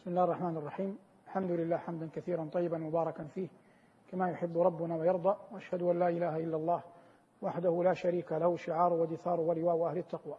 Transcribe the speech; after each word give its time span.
بسم 0.00 0.10
الله 0.10 0.24
الرحمن 0.24 0.56
الرحيم. 0.56 0.98
الحمد 1.26 1.50
لله 1.50 1.76
حمدا 1.76 2.08
كثيرا 2.14 2.48
طيبا 2.52 2.78
مباركا 2.78 3.24
فيه 3.24 3.48
كما 4.10 4.30
يحب 4.30 4.58
ربنا 4.58 4.96
ويرضى. 4.96 5.36
وأشهد 5.52 5.82
أن 5.82 5.98
لا 5.98 6.08
إله 6.08 6.36
إلا 6.36 6.56
الله 6.56 6.82
وحده 7.42 7.82
لا 7.84 7.94
شريك 7.94 8.32
له 8.32 8.56
شعار 8.56 8.92
ودثار 8.92 9.40
ولواء 9.40 9.86
أهل 9.86 9.98
التقوى. 9.98 10.34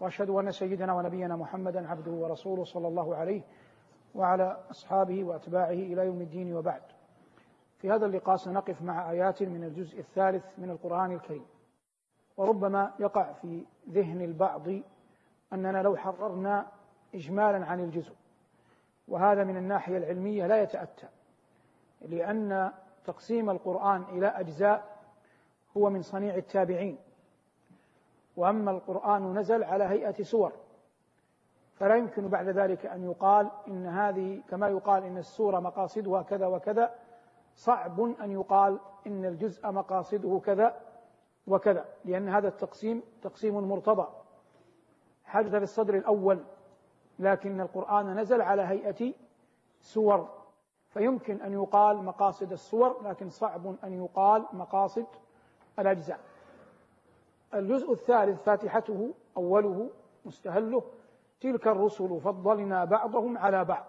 وأشهد 0.00 0.30
أن 0.30 0.50
سيدنا 0.50 0.94
ونبينا 0.94 1.36
محمدا 1.36 1.88
عبده 1.88 2.10
ورسوله 2.10 2.64
صلى 2.64 2.88
الله 2.88 3.16
عليه 3.16 3.42
وعلى 4.14 4.64
أصحابه 4.70 5.24
وأتباعه 5.24 5.70
إلى 5.70 6.06
يوم 6.06 6.20
الدين 6.20 6.56
وبعد. 6.56 6.82
في 7.78 7.90
هذا 7.90 8.06
اللقاء 8.06 8.36
سنقف 8.36 8.82
مع 8.82 9.10
آيات 9.10 9.42
من 9.42 9.64
الجزء 9.64 9.98
الثالث 9.98 10.44
من 10.58 10.70
القرآن 10.70 11.12
الكريم. 11.12 11.46
وربما 12.36 12.92
يقع 13.00 13.32
في 13.32 13.64
ذهن 13.90 14.20
البعض 14.20 14.68
أننا 15.52 15.82
لو 15.82 15.96
حررنا 15.96 16.66
اجمالا 17.14 17.66
عن 17.66 17.80
الجزء. 17.80 18.14
وهذا 19.08 19.44
من 19.44 19.56
الناحية 19.56 19.96
العلمية 19.96 20.46
لا 20.46 20.62
يتأتى 20.62 21.06
لأن 22.00 22.72
تقسيم 23.04 23.50
القرآن 23.50 24.02
إلى 24.02 24.26
أجزاء 24.26 24.96
هو 25.76 25.90
من 25.90 26.02
صنيع 26.02 26.34
التابعين. 26.34 26.98
وأما 28.36 28.70
القرآن 28.70 29.38
نزل 29.38 29.64
على 29.64 29.84
هيئة 29.84 30.22
سور 30.22 30.52
فلا 31.74 31.96
يمكن 31.96 32.28
بعد 32.28 32.48
ذلك 32.48 32.86
أن 32.86 33.04
يقال 33.04 33.50
إن 33.68 33.86
هذه 33.86 34.42
كما 34.48 34.68
يقال 34.68 35.04
إن 35.04 35.18
السوره 35.18 35.60
مقاصدها 35.60 36.22
كذا 36.22 36.46
وكذا 36.46 36.94
صعب 37.54 38.00
أن 38.00 38.30
يقال 38.32 38.80
إن 39.06 39.24
الجزء 39.24 39.70
مقاصده 39.70 40.40
كذا 40.44 40.80
وكذا 41.46 41.84
لأن 42.04 42.28
هذا 42.28 42.48
التقسيم 42.48 43.02
تقسيم 43.22 43.68
مرتضى. 43.68 44.06
حدث 45.24 45.50
في 45.50 45.62
الصدر 45.62 45.94
الأول 45.94 46.44
لكن 47.18 47.60
القرآن 47.60 48.20
نزل 48.20 48.42
على 48.42 48.62
هيئة 48.62 49.12
سور. 49.80 50.28
فيمكن 50.88 51.40
أن 51.40 51.52
يقال 51.52 51.96
مقاصد 51.96 52.52
السور 52.52 53.02
لكن 53.02 53.30
صعب 53.30 53.74
أن 53.84 54.04
يقال 54.04 54.44
مقاصد 54.52 55.06
الأجزاء. 55.78 56.20
الجزء 57.54 57.92
الثالث 57.92 58.42
فاتحته 58.42 59.14
أوله 59.36 59.90
مستهله. 60.24 60.82
تلك 61.40 61.66
الرسل 61.66 62.20
فضلنا 62.20 62.84
بعضهم 62.84 63.38
على 63.38 63.64
بعض. 63.64 63.86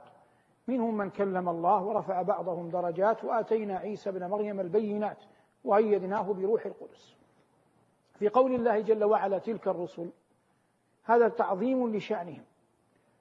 منهم 0.68 0.98
من 0.98 1.09
كلم 1.09 1.50
الله 1.50 1.84
ورفع 1.84 2.22
بعضهم 2.22 2.70
درجات 2.70 3.23
وآتينا 3.23 3.78
عيسى 3.78 4.09
ابن 4.09 4.30
مريم 4.30 4.59
البينات 4.59 5.23
وأيدناه 5.64 6.34
بروح 6.34 6.66
القدس. 6.66 7.16
في 8.14 8.30
قول 8.30 8.56
الله 8.56 8.80
جل 8.80 9.03
وعلا 9.03 9.38
تلك 9.38 9.68
الرسل 9.68 10.09
هذا 11.03 11.28
تعظيم 11.28 11.96
لشأنهم. 11.96 12.44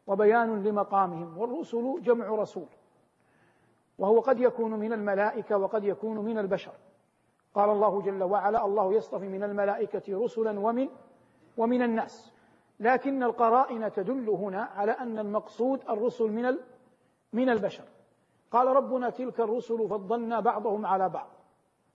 وبيان 0.06 0.62
لمقامهم 0.62 1.38
والرسل 1.38 2.02
جمع 2.02 2.28
رسول. 2.28 2.66
وهو 3.98 4.20
قد 4.20 4.40
يكون 4.40 4.70
من 4.70 4.92
الملائكة 4.92 5.56
وقد 5.56 5.84
يكون 5.84 6.18
من 6.18 6.38
البشر. 6.38 6.72
قال 7.54 7.70
الله 7.70 8.02
جل 8.02 8.22
وعلا 8.22 8.66
الله 8.66 8.92
يصطفي 8.92 9.28
من 9.28 9.42
الملائكة 9.42 10.24
رسلا 10.24 10.60
ومن 10.60 10.88
ومن 11.56 11.82
الناس. 11.82 12.32
لكن 12.80 13.22
القرائن 13.22 13.92
تدل 13.92 14.28
هنا 14.28 14.62
على 14.62 14.92
أن 14.92 15.18
المقصود 15.18 15.80
الرسل 15.88 16.24
من 16.24 16.56
من 17.32 17.48
البشر. 17.48 17.84
قال 18.50 18.66
ربنا 18.66 19.10
تلك 19.10 19.40
الرسل 19.40 19.88
فضلنا 19.88 20.40
بعضهم 20.40 20.86
على 20.86 21.08
بعض. 21.08 21.28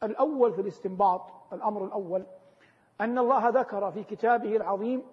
الأول 0.03 0.53
في 0.53 0.61
الاستنباط 0.61 1.21
الأمر 1.53 1.85
الأول 1.85 2.25
أن 3.01 3.17
الله 3.17 3.49
ذكر 3.49 3.91
في 3.91 4.03
كتابه 4.03 4.55
العظيم 4.55 5.03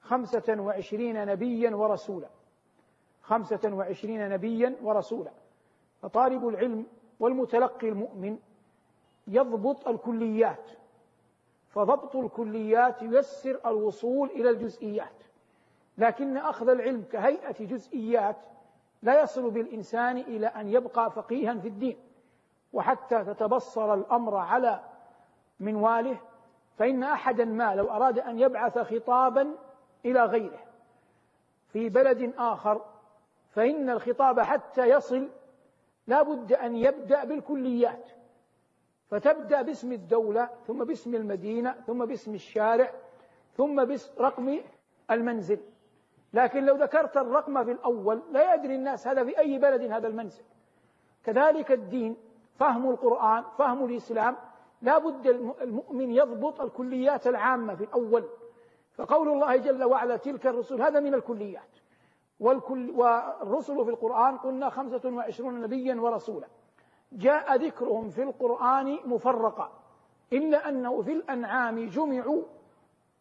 خمسة 0.00 0.60
وعشرين 0.60 1.26
نبيا 1.26 1.76
ورسولا. 1.76 2.28
خمسة 3.30 3.60
وعشرين 3.72 4.28
نبيا 4.28 4.76
ورسولا. 4.82 5.30
فطالب 6.02 6.48
العلم 6.48 6.86
والمتلقي 7.20 7.88
المؤمن 7.88 8.38
يضبط 9.28 9.88
الكليات 9.88 10.70
فضبط 11.68 12.16
الكليات 12.16 13.02
ييسر 13.02 13.60
الوصول 13.66 14.30
إلى 14.30 14.50
الجزئيات. 14.50 15.22
لكن 15.98 16.36
أخذ 16.36 16.68
العلم 16.68 17.04
كهيئة 17.12 17.66
جزئيات 17.66 18.36
لا 19.02 19.22
يصل 19.22 19.50
بالإنسان 19.50 20.16
إلى 20.16 20.46
أن 20.46 20.68
يبقى 20.68 21.10
فقيها 21.10 21.54
في 21.54 21.68
الدين. 21.68 21.96
وحتى 22.72 23.24
تتبصر 23.24 23.94
الأمر 23.94 24.36
على 24.36 24.80
منواله 25.60 26.20
فإن 26.76 27.02
احدا 27.02 27.44
ما 27.44 27.74
لو 27.74 27.90
أراد 27.90 28.18
أن 28.18 28.38
يبعث 28.38 28.78
خطابا 28.78 29.54
إلى 30.04 30.24
غيره. 30.24 30.58
في 31.72 31.88
بلد 31.88 32.32
آخر 32.38 32.89
فإن 33.50 33.90
الخطاب 33.90 34.40
حتى 34.40 34.88
يصل 34.88 35.28
لا 36.06 36.22
بد 36.22 36.52
أن 36.52 36.76
يبدأ 36.76 37.24
بالكليات. 37.24 38.10
فتبدأ 39.10 39.62
باسم 39.62 39.92
الدولة 39.92 40.48
ثم 40.66 40.84
باسم 40.84 41.14
المدينة 41.14 41.72
ثم 41.86 42.04
باسم 42.04 42.34
الشارع 42.34 42.92
ثم 43.56 43.84
باسم 43.84 44.12
رقم 44.22 44.60
المنزل. 45.10 45.60
لكن 46.32 46.64
لو 46.64 46.76
ذكرت 46.76 47.16
الرقم 47.16 47.64
في 47.64 47.72
الأول 47.72 48.22
لا 48.32 48.54
يدري 48.54 48.74
الناس 48.74 49.06
هذا 49.06 49.24
في 49.24 49.38
أي 49.38 49.58
بلد 49.58 49.82
هذا 49.82 50.08
المنزل. 50.08 50.42
كذلك 51.24 51.72
الدين 51.72 52.16
فهم 52.58 52.90
القرآن 52.90 53.44
فهم 53.58 53.84
الإسلام 53.84 54.36
لا 54.82 54.98
بد 54.98 55.26
المؤمن 55.60 56.10
يضبط 56.10 56.60
الكليات 56.60 57.26
العامة 57.26 57.74
في 57.74 57.84
الأول. 57.84 58.24
فقول 58.94 59.28
الله 59.28 59.56
جل 59.56 59.84
وعلا 59.84 60.16
تلك 60.16 60.46
الرسل 60.46 60.82
هذا 60.82 61.00
من 61.00 61.14
الكليات. 61.14 61.79
والكل 62.40 62.90
والرسل 62.90 63.84
في 63.84 63.90
القرآن 63.90 64.36
قلنا 64.36 64.70
خمسة 64.70 65.10
وعشرون 65.10 65.60
نبيا 65.60 66.00
ورسولا. 66.00 66.46
جاء 67.12 67.56
ذكرهم 67.56 68.08
في 68.08 68.22
القرآن 68.22 68.98
مفرقا. 69.04 69.72
إلا 70.32 70.68
أنه 70.68 71.02
في 71.02 71.12
الأنعام 71.12 71.86
جمعوا 71.86 72.42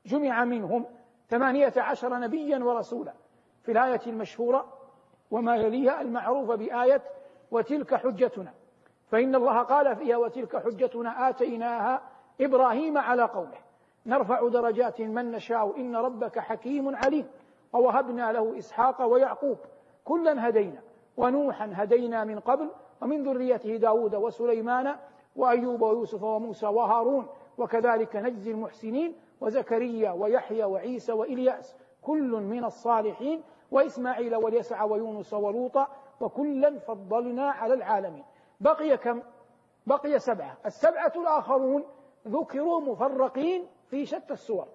جمع 0.06 0.46
منهم 0.46 0.86
ثمانية 1.28 1.74
عشر 1.78 2.18
نبيا 2.18 2.64
ورسولا. 2.64 3.14
في 3.64 3.72
الآية 3.72 4.02
المشهورة 4.08 4.74
وما 5.32 5.56
يليها 5.56 6.02
المعروف 6.02 6.52
بآية 6.52 7.02
وتلك 7.52 7.96
حجتنا. 7.96 8.54
فإن 9.08 9.36
الله 9.36 9.62
قال 9.62 9.96
فيها 9.96 10.18
وتلك 10.18 10.58
حجتنا 10.58 11.30
آتيناها 11.30 12.02
إبراهيم 12.42 12.98
على 12.98 13.24
قومه. 13.24 13.58
نرفع 14.06 14.48
درجات 14.48 15.02
من 15.02 15.32
نشاء 15.32 15.80
إن 15.80 15.96
ربك 15.96 16.40
حكيم 16.40 16.96
عليم. 16.96 17.28
ووهبنا 17.74 18.32
له 18.32 18.58
إسحاق 18.58 19.02
ويعقوب. 19.02 19.58
كلا 20.06 20.50
هدينا 20.50 20.82
ونوحا 21.18 21.72
هدينا 21.74 22.24
من 22.24 22.40
قبل 22.40 22.72
ومن 23.02 23.24
ذريته 23.24 23.76
داود 23.76 24.16
وسليمان 24.16 24.96
وأيوب 25.36 25.82
ويوسف 25.82 26.24
وموسى 26.24 26.68
وهارون. 26.68 27.28
وكذلك 27.58 28.16
نجزي 28.16 28.52
المحسنين 28.52 29.16
وزكريا 29.42 30.12
ويحيى 30.12 30.64
وعيسى 30.64 31.12
وإلياس. 31.12 31.78
كل 32.02 32.32
من 32.32 32.66
الصالحين 32.66 33.44
وإسماعيل 33.72 34.36
واليسع 34.36 34.84
ويونس 34.84 35.34
ولوطا 35.34 35.88
وكلا 36.22 36.80
فضلنا 36.80 37.50
على 37.50 37.74
العالمين. 37.74 38.24
بقي 38.60 38.98
كم؟ 38.98 39.22
بقي 39.88 40.20
سبعة. 40.20 40.58
السبعة 40.66 41.14
الآخرون 41.16 41.84
ذكروا 42.28 42.82
مفرقين 42.82 43.68
في 43.90 44.06
شتى 44.06 44.34
السور. 44.34 44.68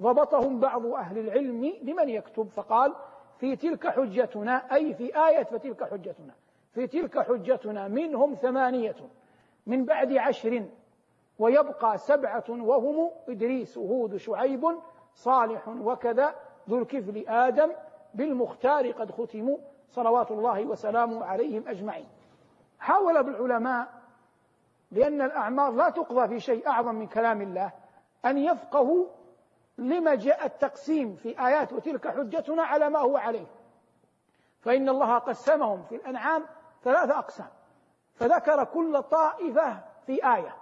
ضبطهم 0.00 0.60
بعض 0.60 0.86
أهل 0.86 1.18
العلم 1.18 1.72
لمن 1.82 2.08
يكتب 2.08 2.48
فقال 2.48 2.94
في 3.38 3.56
تلك 3.56 3.88
حجتنا 3.88 4.74
أي 4.74 4.94
في 4.94 5.26
آية 5.28 5.42
فتلك 5.42 5.84
حجتنا 5.90 6.34
في 6.72 6.86
تلك 6.86 7.18
حجتنا 7.18 7.88
منهم 7.88 8.34
ثمانية 8.34 8.96
من 9.66 9.84
بعد 9.84 10.12
عشر 10.12 10.64
ويبقى 11.38 11.98
سبعة 11.98 12.44
وهم 12.48 13.10
إدريس 13.28 13.78
هود 13.78 14.16
شعيب 14.16 14.64
صالح 15.14 15.68
وكذا 15.68 16.34
ذو 16.68 16.78
الكفل 16.78 17.24
آدم 17.28 17.72
بالمختار 18.14 18.90
قد 18.90 19.10
ختموا 19.10 19.58
صلوات 19.90 20.30
الله 20.30 20.64
وسلامه 20.64 21.24
عليهم 21.24 21.68
أجمعين. 21.68 22.08
حاول 22.78 23.22
بالعلماء 23.24 23.88
لأن 24.90 25.22
الأعمار 25.22 25.72
لا 25.72 25.90
تقضى 25.90 26.28
في 26.28 26.40
شيء 26.40 26.68
أعظم 26.68 26.94
من 26.94 27.06
كلام 27.06 27.42
الله 27.42 27.72
أن 28.24 28.38
يفقهوا 28.38 29.06
لما 29.80 30.14
جاء 30.14 30.46
التقسيم 30.46 31.16
في 31.16 31.46
آيات 31.46 31.72
وتلك 31.72 32.08
حجتنا 32.08 32.62
على 32.62 32.90
ما 32.90 32.98
هو 32.98 33.16
عليه. 33.16 33.46
فإن 34.60 34.88
الله 34.88 35.18
قسمهم 35.18 35.82
في 35.82 35.96
الأنعام 35.96 36.46
ثلاثة 36.84 37.18
أقسام. 37.18 37.48
فذكر 38.14 38.64
كل 38.64 39.02
طائفة 39.02 39.80
في 40.06 40.26
آية. 40.34 40.56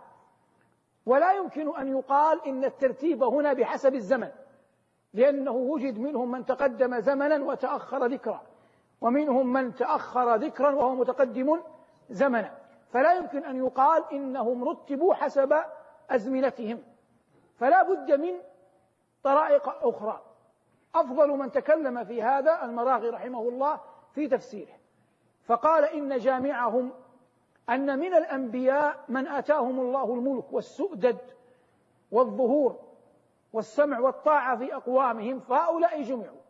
ولا 1.07 1.33
يمكن 1.33 1.77
أن 1.77 1.89
يقال 1.89 2.47
إن 2.47 2.65
الترتيب 2.65 3.23
هنا 3.23 3.53
بحسب 3.53 3.95
الزمن. 3.95 4.31
لأنه 5.15 5.53
وجد 5.53 5.99
منهم 5.99 6.31
من 6.31 6.47
تقدم 6.47 7.01
زمنا 7.01 7.45
وتأخر 7.45 8.07
ذكرا. 8.07 8.43
ومنهم 9.01 9.53
من 9.53 9.75
تأخر 9.75 10.35
ذكرا 10.35 10.71
وهو 10.71 10.95
متقدم 10.95 11.61
زمنا. 12.11 12.59
فلا 12.93 13.15
يمكن 13.15 13.45
أن 13.45 13.57
يقال 13.57 14.05
إنهم 14.13 14.69
رتبوا 14.69 15.15
حسب 15.15 15.57
أزمنتهم. 16.11 16.83
فلا 17.57 17.83
بد 17.83 18.13
من 18.13 18.35
طرائق 19.29 19.69
أخرى. 19.69 20.23
أفضل 20.95 21.29
من 21.29 21.53
تكلم 21.53 22.05
في 22.05 22.23
هذا 22.23 22.65
المراغي 22.65 23.09
رحمه 23.09 23.41
الله 23.41 23.81
في 24.15 24.29
تفسيره. 24.29 24.75
فقال 25.45 25.85
إن 25.85 26.19
جامعهم 26.19 26.93
أن 27.71 27.99
من 27.99 28.15
الأنبياء 28.15 29.05
من 29.09 29.27
آتاهم 29.27 29.81
الله 29.81 30.15
الملك 30.15 30.53
والسؤدد 30.53 31.19
والظهور 32.13 32.77
والسمع 33.53 33.99
والطاعة 33.99 34.57
في 34.57 34.75
أقوامهم 34.75 35.41
فهؤلاء 35.41 36.03
جمعوا. 36.03 36.41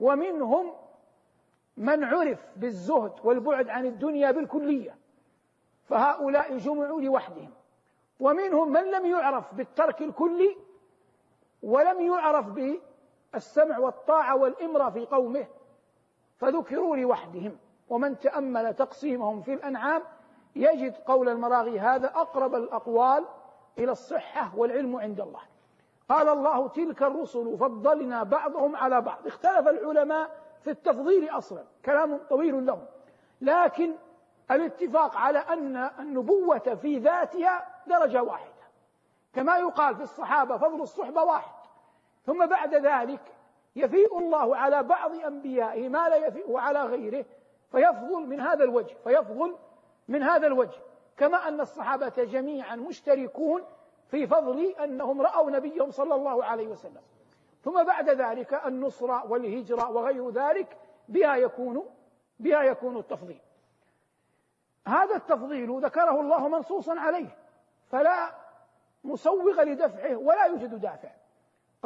ومنهم 0.00 0.72
من 1.76 2.04
عرف 2.04 2.46
بالزهد 2.56 3.12
والبعد 3.24 3.68
عن 3.68 3.86
الدنيا 3.86 4.30
بالكلية 4.30 4.96
فهؤلاء 5.84 6.56
جمعوا 6.58 7.00
لوحدهم. 7.00 7.50
ومنهم 8.20 8.72
من 8.72 8.90
لم 8.90 9.06
يعرف 9.06 9.54
بالترك 9.54 10.02
الكلي 10.02 10.56
ولم 11.66 12.00
يعرف 12.00 12.46
بالسمع 13.32 13.78
والطاعة 13.78 14.36
والإمرة 14.36 14.90
في 14.90 15.06
قومه 15.06 15.46
فذكروا 16.38 16.96
لوحدهم. 16.96 17.58
ومن 17.88 18.18
تأمل 18.18 18.74
تقسيمهم 18.74 19.42
في 19.42 19.54
الأنعام 19.54 20.02
يجد 20.56 20.96
قول 20.96 21.28
المراغي 21.28 21.80
هذا 21.80 22.06
أقرب 22.06 22.54
الأقوال 22.54 23.24
إلى 23.78 23.92
الصحة 23.92 24.56
والعلم 24.56 24.96
عند 24.96 25.20
الله. 25.20 25.40
قال 26.08 26.28
الله 26.28 26.68
تلك 26.68 27.02
الرسل 27.02 27.58
فضلنا 27.58 28.22
بعضهم 28.22 28.76
على 28.76 29.00
بعض. 29.00 29.26
اختلف 29.26 29.68
العلماء 29.68 30.30
في 30.62 30.70
التفضيل 30.70 31.28
أصلا 31.28 31.64
كلام 31.84 32.20
طويل 32.30 32.66
لهم. 32.66 32.84
لكن 33.40 33.94
الاتفاق 34.50 35.16
على 35.16 35.38
أن 35.38 35.76
النبوة 35.76 36.78
في 36.82 36.98
ذاتها 36.98 37.68
درجة 37.86 38.22
واحدة. 38.22 38.52
كما 39.32 39.56
يقال 39.56 39.96
في 39.96 40.02
الصحابة 40.02 40.56
فضل 40.56 40.82
الصحبة 40.82 41.22
واحد. 41.22 41.55
ثم 42.26 42.46
بعد 42.46 42.74
ذلك 42.74 43.20
يفيء 43.76 44.18
الله 44.18 44.56
على 44.56 44.82
بعض 44.82 45.14
أنبيائه 45.14 45.88
ما 45.88 46.08
لا 46.08 46.16
يفيء 46.16 46.56
على 46.56 46.82
غيره 46.82 47.24
فيفضل 47.72 48.26
من 48.26 48.40
هذا 48.40 48.64
الوجه 48.64 48.96
فيفضل 49.04 49.56
من 50.08 50.22
هذا 50.22 50.46
الوجه. 50.46 50.78
كما 51.16 51.48
أن 51.48 51.60
الصحابة 51.60 52.24
جميعا 52.24 52.76
مشتركون 52.76 53.64
في 54.10 54.26
فضل 54.26 54.74
أنهم 54.84 55.22
رأوا 55.22 55.50
نبيهم 55.50 55.90
صلى 55.90 56.14
الله 56.14 56.44
عليه 56.44 56.68
وسلم. 56.68 57.02
ثم 57.64 57.84
بعد 57.84 58.10
ذلك 58.10 58.66
النصرة 58.66 59.30
والهجرة 59.30 59.90
وغير 59.90 60.30
ذلك 60.30 60.76
بها 61.08 61.36
يكون 61.36 61.86
بها 62.38 62.62
يكون 62.62 62.96
التفضيل. 62.96 63.40
هذا 64.86 65.16
التفضيل 65.16 65.80
ذكره 65.80 66.20
الله 66.20 66.48
منصوصا 66.48 67.00
عليه 67.00 67.36
فلا 67.90 68.30
مسوغ 69.04 69.62
لدفعه 69.62 70.16
ولا 70.16 70.44
يوجد 70.44 70.80
دافع. 70.80 71.25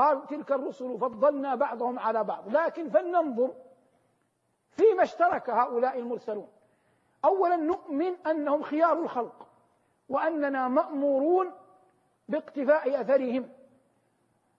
قال 0.00 0.26
تلك 0.26 0.52
الرسل 0.52 0.98
فضلنا 0.98 1.54
بعضهم 1.54 1.98
على 1.98 2.24
بعض. 2.24 2.48
لكن 2.48 2.90
فلننظر 2.90 3.54
فيما 4.70 5.02
اشترك 5.02 5.50
هؤلاء 5.50 5.98
المرسلون. 5.98 6.48
اولا 7.24 7.56
نؤمن 7.56 8.26
أنهم 8.26 8.62
خيار 8.62 8.92
الخلق 8.92 9.46
وأننا 10.08 10.68
مأمورون 10.68 11.52
باقتفاء 12.28 13.00
أثرهم. 13.00 13.48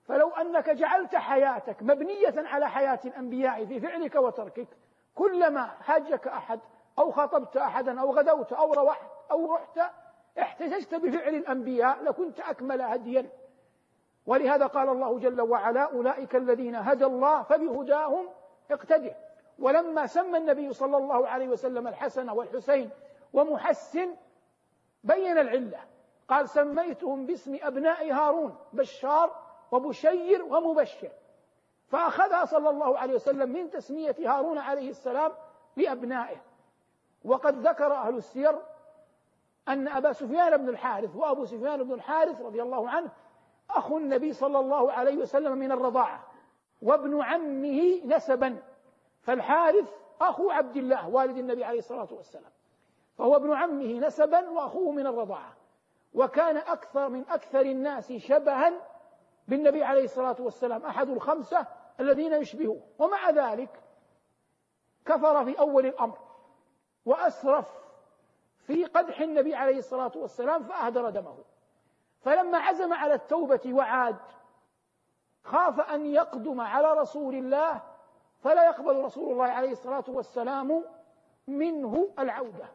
فلو 0.03 0.29
أنك 0.29 0.69
جعلت 0.69 1.15
حياتك 1.15 1.83
مبنية 1.83 2.33
على 2.37 2.69
حياة 2.69 2.99
الأنبياء 3.05 3.65
في 3.65 3.79
فعلك 3.79 4.15
وتركك 4.15 4.67
كلما 5.15 5.65
حاجك 5.65 6.27
أحد 6.27 6.59
أو 6.99 7.11
خاطبت 7.11 7.57
احدا 7.57 8.01
أو 8.01 8.11
غدوت 8.15 8.53
أو 8.53 8.73
روحت 8.73 9.09
أو 9.31 9.53
رحت 9.55 9.79
احتججت 10.39 10.95
بفعل 10.95 11.35
الأنبياء 11.35 12.03
لكنت 12.03 12.39
أكمل 12.39 12.81
هديا. 12.81 13.29
ولهذا 14.25 14.67
قال 14.67 14.89
الله 14.89 15.19
جل 15.19 15.41
وعلا 15.41 15.81
أولئك 15.81 16.35
الذين 16.35 16.75
هدى 16.75 17.05
الله 17.05 17.43
فبهداهم 17.43 18.29
اقتده 18.71 19.15
ولما 19.59 20.07
سمى 20.07 20.37
النبي 20.37 20.73
صلى 20.73 20.97
الله 20.97 21.27
عليه 21.27 21.47
وسلم 21.47 21.87
الحسن 21.87 22.29
والحسين 22.29 22.89
ومحسن 23.33 24.15
بين 25.03 25.37
العلة. 25.37 25.79
قال 26.27 26.49
سميتهم 26.49 27.25
باسم 27.25 27.57
أبناء 27.61 28.11
هارون 28.11 28.55
بشار 28.73 29.35
وبشير 29.71 30.43
ومبشر. 30.43 31.11
فاخذها 31.87 32.45
صلى 32.45 32.69
الله 32.69 32.97
عليه 32.97 33.13
وسلم 33.13 33.49
من 33.49 33.69
تسمية 33.69 34.15
هارون 34.19 34.57
عليه 34.57 34.89
السلام 34.89 35.31
لأبنائه. 35.77 36.37
وقد 37.25 37.67
ذكر 37.67 37.93
أهل 37.93 38.15
السير 38.15 38.55
أن 39.67 39.87
أبا 39.87 40.13
سفيان 40.13 40.57
بن 40.57 40.69
الحارث 40.69 41.15
وأبو 41.15 41.45
سفيان 41.45 41.83
بن 41.83 41.93
الحارث 41.93 42.41
رضي 42.41 42.61
الله 42.61 42.89
عنه 42.89 43.11
اخو 43.77 43.97
النبي 43.97 44.33
صلى 44.33 44.59
الله 44.59 44.91
عليه 44.91 45.17
وسلم 45.17 45.57
من 45.57 45.71
الرضاعة 45.71 46.23
وابن 46.81 47.21
عمه 47.21 48.01
نسبا 48.05 48.57
فالحارث 49.21 49.89
أخو 50.21 50.49
عبد 50.51 50.77
الله 50.77 51.09
والد 51.09 51.37
النبي 51.37 51.63
عليه 51.63 51.79
الصلاة 51.79 52.07
والسلام 52.11 52.51
فهو 53.17 53.35
ابن 53.35 53.53
عمه 53.53 53.99
نسبا 53.99 54.49
وأخوه 54.49 54.91
من 54.91 55.07
الرضاعة 55.07 55.53
وكان 56.13 56.57
أكثر 56.57 57.09
من 57.09 57.29
أكثر 57.29 57.61
الناس 57.61 58.13
شبها 58.13 58.73
بالنبي 59.47 59.83
عليه 59.83 60.03
الصلاة 60.03 60.35
والسلام 60.39 60.85
أحد 60.85 61.09
الخمسة 61.09 61.67
الذين 61.99 62.33
يشبهوه 62.33 62.81
ومع 62.99 63.29
ذلك 63.29 63.81
كفر 65.05 65.45
في 65.45 65.59
أول 65.59 65.85
الأمر 65.85 66.17
وأسرف 67.05 67.67
في 68.67 68.85
قدح 68.85 69.21
النبي 69.21 69.55
عليه 69.55 69.77
الصلاة 69.77 70.11
والسلام 70.15 70.63
فأهدر 70.63 71.09
دمه. 71.09 71.37
فلما 72.21 72.57
عزم 72.57 72.93
على 72.93 73.13
التوبة 73.13 73.61
وعاد 73.65 74.17
خاف 75.43 75.79
أن 75.79 76.05
يقدم 76.05 76.61
على 76.61 76.93
رسول 76.93 77.35
الله 77.35 77.81
فلا 78.39 78.65
يقبل 78.65 79.03
رسول 79.03 79.33
الله 79.33 79.45
عليه 79.45 79.71
الصلاة 79.71 80.03
والسلام 80.07 80.83
منه 81.47 82.09
العودة 82.19 82.65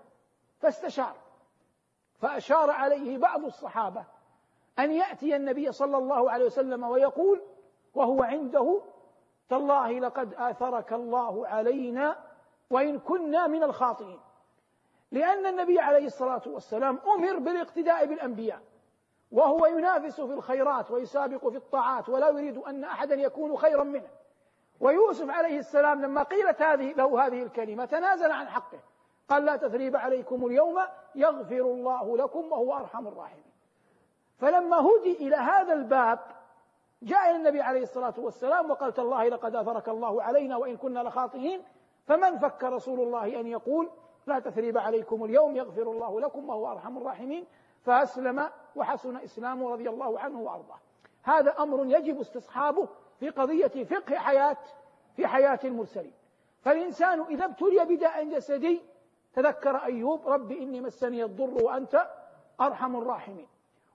فاستشار. 0.59 1.17
فأشار 2.21 2.71
عليه 2.71 3.19
بعض 3.19 3.45
الصحابة 3.45 4.05
أن 4.79 4.93
يأتي 4.93 5.37
النبي 5.37 5.73
صلى 5.73 5.99
الله 5.99 6.31
عليه 6.31 6.45
وسلم 6.45 6.85
ويقول 6.85 7.43
وهو 7.95 8.23
عنده 8.23 8.83
تالله 9.49 9.99
لقد 9.99 10.35
آثرك 10.35 10.93
الله 10.93 11.47
علينا 11.49 12.17
وإن 12.71 12.99
كنا 12.99 13.47
من 13.47 13.63
الخاطئين. 13.63 14.21
لأن 15.11 15.47
النبي 15.47 15.81
عليه 15.81 16.07
الصلاة 16.07 16.43
والسلام 16.47 16.99
أمر 17.07 17.39
بالإقتداء 17.39 18.07
بالأنبياء. 18.07 18.63
وهو 19.33 19.67
ينافس 19.67 20.21
في 20.21 20.33
الخيرات 20.33 20.91
ويسابق 20.91 21.49
في 21.49 21.57
الطاعات 21.57 22.09
ولا 22.09 22.29
يريد 22.29 22.59
أن 22.59 22.85
أحدا 22.85 23.15
يكون 23.15 23.57
خيرا 23.57 23.85
منه. 23.85 24.09
ويوسف 24.81 25.31
عليه 25.31 25.59
السلام 25.59 26.03
لما 26.03 26.23
قيلت 26.23 26.63
هذه 26.63 26.93
له 26.93 27.27
هذه 27.27 27.43
الكلمة 27.43 27.85
تنازل 27.85 28.31
عن 28.31 28.49
حقه. 28.49 28.79
قال 29.29 29.45
لا 29.45 29.57
تثريب 29.57 29.97
عليكم 29.97 30.47
اليوم 30.47 30.79
يغفر 31.15 31.61
الله 31.61 32.17
لكم 32.17 32.53
وهو 32.53 32.77
أرحم 32.77 33.07
الراحمين. 33.07 33.45
فلما 34.39 34.77
هدي 34.77 35.13
إلى 35.29 35.37
هذا 35.37 35.73
الباب 35.73 36.19
جاء 37.03 37.31
إلى 37.31 37.37
النبي 37.37 37.61
عليه 37.61 37.83
الصلاة 37.83 38.15
والسلام 38.19 38.71
وقال 38.71 38.95
تالله 38.95 39.29
لقد 39.29 39.57
أثرك 39.57 39.89
الله 39.89 40.23
علينا 40.23 40.57
وإن 40.57 40.77
كنا 40.77 41.01
لخاطئين. 41.01 41.63
فمن 42.07 42.39
فك 42.39 42.65
رسول 42.65 43.01
الله 43.01 43.41
أن 43.41 43.47
يقول 43.47 43.91
لا 44.27 44.39
تثريب 44.39 44.79
عليكم 44.79 45.25
اليوم 45.25 45.57
يغفر 45.57 45.83
الله 45.83 46.21
لكم 46.21 46.49
وهو 46.49 46.73
أرحم 46.73 46.99
الراحمين. 46.99 47.47
فأسلم 47.87 48.51
وحسن 48.77 49.17
إسلامه 49.17 49.73
رضي 49.73 49.89
الله 49.89 50.21
عنه 50.21 50.41
وأرضاه. 50.41 50.79
هذا 51.23 51.55
أمر 51.59 51.87
يجب 51.87 52.21
استصحابه 52.21 52.89
في 53.21 53.31
قضية 53.31 53.85
فقه 53.85 54.17
حياة 54.17 54.57
في 55.17 55.27
حياة 55.27 55.59
المرسلين. 55.65 56.13
فالإنسان 56.63 57.21
إذا 57.21 57.45
ابتلي 57.45 57.85
بداء 57.85 58.25
جسدي 58.25 58.83
تذكر 59.35 59.77
أيوب 59.77 60.29
رب 60.29 60.53
إني 60.53 60.81
مسني 60.81 61.25
الضر 61.25 61.65
وأنت 61.65 62.11
أرحم 62.61 62.97
الراحمين. 62.97 63.49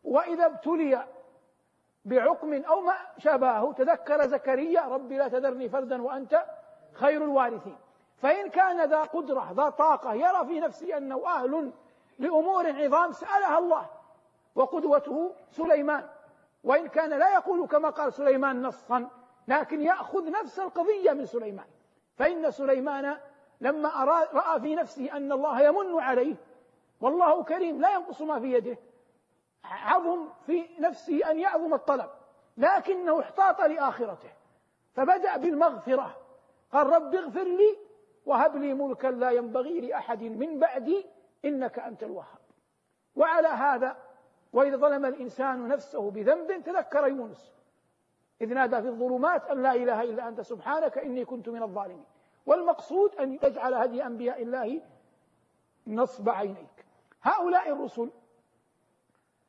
وإذا 0.04 0.46
ابتلي 0.46 1.06
بعقم 2.06 2.64
أو 2.64 2.82
ما 2.82 2.94
شابهه 3.18 3.74
تذكر 3.74 4.28
زكريا 4.28 4.82
رب 4.82 5.12
لا 5.12 5.28
تذرني 5.28 5.70
فردا 5.70 6.02
وأنت 6.02 6.46
خير 6.94 7.24
الوارثين. 7.24 7.78
فإن 8.18 8.50
كان 8.50 8.90
ذا 8.90 9.02
قدرة 9.02 9.52
ذا 9.52 9.70
طاقة 9.70 10.14
يرى 10.14 10.46
في 10.46 10.60
نفسه 10.60 10.98
أنه 10.98 11.28
أهل 11.28 11.72
لأمور 12.22 12.68
عظام 12.68 13.12
سألها 13.12 13.60
الله 13.60 13.90
وقدوته 14.56 15.36
سليمان. 15.52 16.10
وإن 16.64 16.88
كان 16.88 17.10
لا 17.10 17.34
يقول 17.34 17.68
كما 17.68 17.90
قال 17.90 18.14
سليمان 18.14 18.62
نصا 18.62 19.10
لكن 19.48 19.82
يأخذ 19.82 20.32
نفس 20.32 20.60
القضية 20.60 21.12
من 21.12 21.26
سليمان. 21.26 21.66
فإن 22.18 22.52
سليمان 22.52 23.18
لما 23.62 23.90
رأى 24.34 24.62
في 24.62 24.76
نفسه 24.76 25.18
أن 25.18 25.32
الله 25.32 25.62
يمن 25.62 26.00
عليه 26.00 26.36
والله 27.02 27.44
كريم 27.44 27.82
لا 27.82 27.94
ينقص 27.94 28.22
ما 28.22 28.40
في 28.40 28.54
يده. 28.54 28.78
عظم 29.64 30.28
في 30.46 30.70
نفسه 30.80 31.32
أن 31.32 31.40
يعظم 31.40 31.74
الطلب 31.74 32.10
لكنه 32.58 33.20
احتاط 33.20 33.62
لآخرته. 33.62 34.30
فبدأ 34.94 35.38
بالمغفرة 35.38 36.18
قال 36.74 36.88
رب 36.88 37.16
اغفر 37.16 37.44
لي 37.44 37.78
وهب 38.26 38.56
لي 38.56 38.74
ملكا 38.74 39.08
لا 39.08 39.32
ينبغي 39.32 39.82
لأحد 39.82 40.24
من 40.24 40.60
بعدي 40.60 41.06
إنك 41.46 41.80
أنت 41.80 42.04
الوهاب. 42.04 42.40
وعلى 43.16 43.48
هذا 43.48 43.98
وإذا 44.54 44.78
ظلم 44.78 45.06
الإنسان 45.06 45.68
نفسه 45.68 46.12
بذنب 46.12 46.64
تذكر 46.64 47.08
يونس. 47.08 47.54
إذ 48.42 48.54
نادى 48.54 48.82
في 48.82 48.88
الظلمات 48.88 49.46
أن 49.46 49.64
لا 49.64 49.74
إله 49.74 50.02
إلا 50.02 50.28
أنت 50.28 50.42
سبحانك 50.42 50.98
إني 50.98 51.26
كنت 51.26 51.50
من 51.50 51.64
الظالمين. 51.64 52.06
والمقصود 52.46 53.16
أن 53.16 53.34
يجعل 53.34 53.74
هدي 53.74 54.06
أنبياء 54.06 54.42
الله 54.42 54.82
نصب 55.88 56.30
عينيك. 56.30 56.86
هؤلاء 57.24 57.72
الرسل 57.72 58.12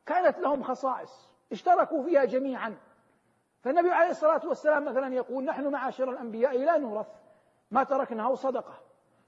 كانت 0.06 0.38
لهم 0.38 0.62
خصائص 0.62 1.28
اشتركوا 1.52 2.02
فيها 2.02 2.24
جميعا. 2.24 2.76
فالنبي 3.62 3.90
عليه 3.90 4.10
الصلاة 4.10 4.46
والسلام 4.46 4.84
مثلا 4.84 5.14
يقول 5.14 5.44
نحن 5.44 5.66
معاشر 5.66 6.10
الأنبياء 6.10 6.58
لا 6.58 6.78
نورث. 6.78 7.06
ما 7.70 7.84
تركناه 7.84 8.34
صدقة. 8.34 8.74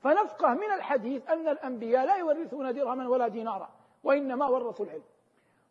فنفقه 0.05 0.55
من 0.55 0.73
الحديث 0.75 1.31
أن 1.31 1.49
الأنبياء 1.49 2.07
لا 2.07 2.17
يورثون 2.17 2.75
درهما 2.75 3.09
ولا 3.09 3.29
دينارا 3.29 3.69
وإنما 4.05 4.47
ورثوا 4.47 4.87
العلم. 4.87 5.03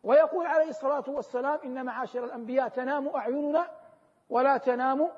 ويقول 0.02 0.46
عليه 0.46 0.68
الصلاة 0.68 1.04
والسلام 1.08 1.58
إن 1.64 1.84
معاشر 1.84 2.24
الأنبياء 2.24 2.68
تنام 2.68 3.08
أعيننا 3.08 3.70
ولا 4.30 4.56
تنام 4.56 5.08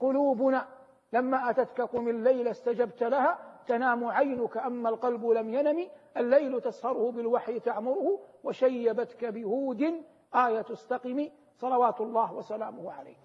قلوبنا. 0.00 0.66
لما 1.12 1.50
أتتككم 1.50 2.08
الليل 2.08 2.48
استجبت 2.48 3.02
لها 3.02 3.38
تنام 3.66 4.04
عينك 4.04 4.56
أما 4.56 4.88
القلب 4.88 5.26
لم 5.26 5.54
ينم 5.54 5.88
الليل 6.16 6.60
تسهره 6.60 7.10
بالوحي 7.10 7.60
تعمره 7.60 8.18
وشيبتك 8.44 9.24
بهود 9.24 10.04
آية 10.34 10.60
تستقم 10.60 11.28
صلوات 11.56 12.00
الله 12.00 12.32
وسلامه 12.34 12.92
عليه. 12.92 13.23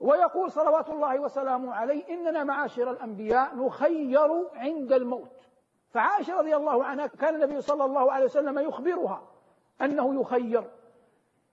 ويقول 0.00 0.52
صلوات 0.52 0.88
الله 0.88 1.20
وسلامه 1.20 1.74
عليه 1.74 2.08
إننا 2.14 2.44
معاشر 2.44 2.90
الأنبياء 2.90 3.56
نخير 3.56 4.48
عند 4.54 4.92
الموت. 4.92 5.48
فعائشة 5.90 6.38
رضي 6.38 6.56
الله 6.56 6.84
عنها 6.84 7.06
كان 7.06 7.34
النبي 7.34 7.60
صلى 7.60 7.84
الله 7.84 8.12
عليه 8.12 8.24
وسلم 8.24 8.58
يخبرها 8.58 9.22
أنه 9.82 10.20
يخير 10.20 10.64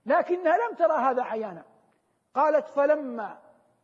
لكنها 0.05 0.57
لم 0.57 0.75
ترى 0.75 0.93
هذا 0.93 1.23
عيانا. 1.23 1.63
قالت 2.35 2.67
فلما 2.67 3.37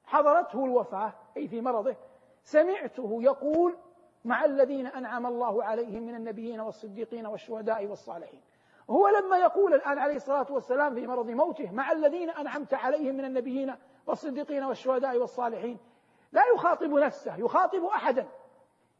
حضرته 0.05 0.65
الوفاة 0.65 1.13
أي 1.37 1.47
في 1.47 1.61
مرضه 1.61 1.95
سمعته 2.43 3.19
يقول 3.21 3.77
مع 4.25 4.45
الذين 4.45 4.87
أنعم 4.87 5.25
الله 5.25 5.63
عليهم 5.63 6.03
من 6.03 6.15
النبيين 6.15 6.59
والصديقين 6.59 7.25
والشهداء 7.27 7.85
والصالحين. 7.85 8.41
هو 8.89 9.07
لما 9.07 9.37
يقول 9.37 9.73
الآن 9.73 9.97
عليه 9.97 10.15
الصلاة 10.15 10.47
والسلام 10.49 10.95
في 10.95 11.07
مرض 11.07 11.29
موته 11.29 11.71
مع 11.71 11.91
الذين 11.91 12.29
أنعمت 12.29 12.73
عليهم 12.73 13.15
من 13.15 13.25
النبيين 13.25 13.75
والصديقين 14.07 14.63
والشهداء 14.63 15.17
والصالحين. 15.17 15.77
لا 16.31 16.41
يخاطب 16.55 16.93
نفسه 16.93 17.35
يخاطب 17.35 17.83
أحدا. 17.83 18.27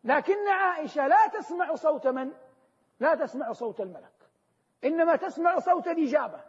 لكن 0.03 0.47
عائشة 0.47 1.07
لا 1.07 1.27
تسمع 1.27 1.75
صوت 1.75 2.07
من؟ 2.07 2.31
لا 2.99 3.15
تسمع 3.15 3.51
صوت 3.51 3.81
الملك. 3.81 4.29
إنما 4.83 5.15
تسمع 5.15 5.59
صوت 5.59 5.87
الإجابة. 5.87 6.41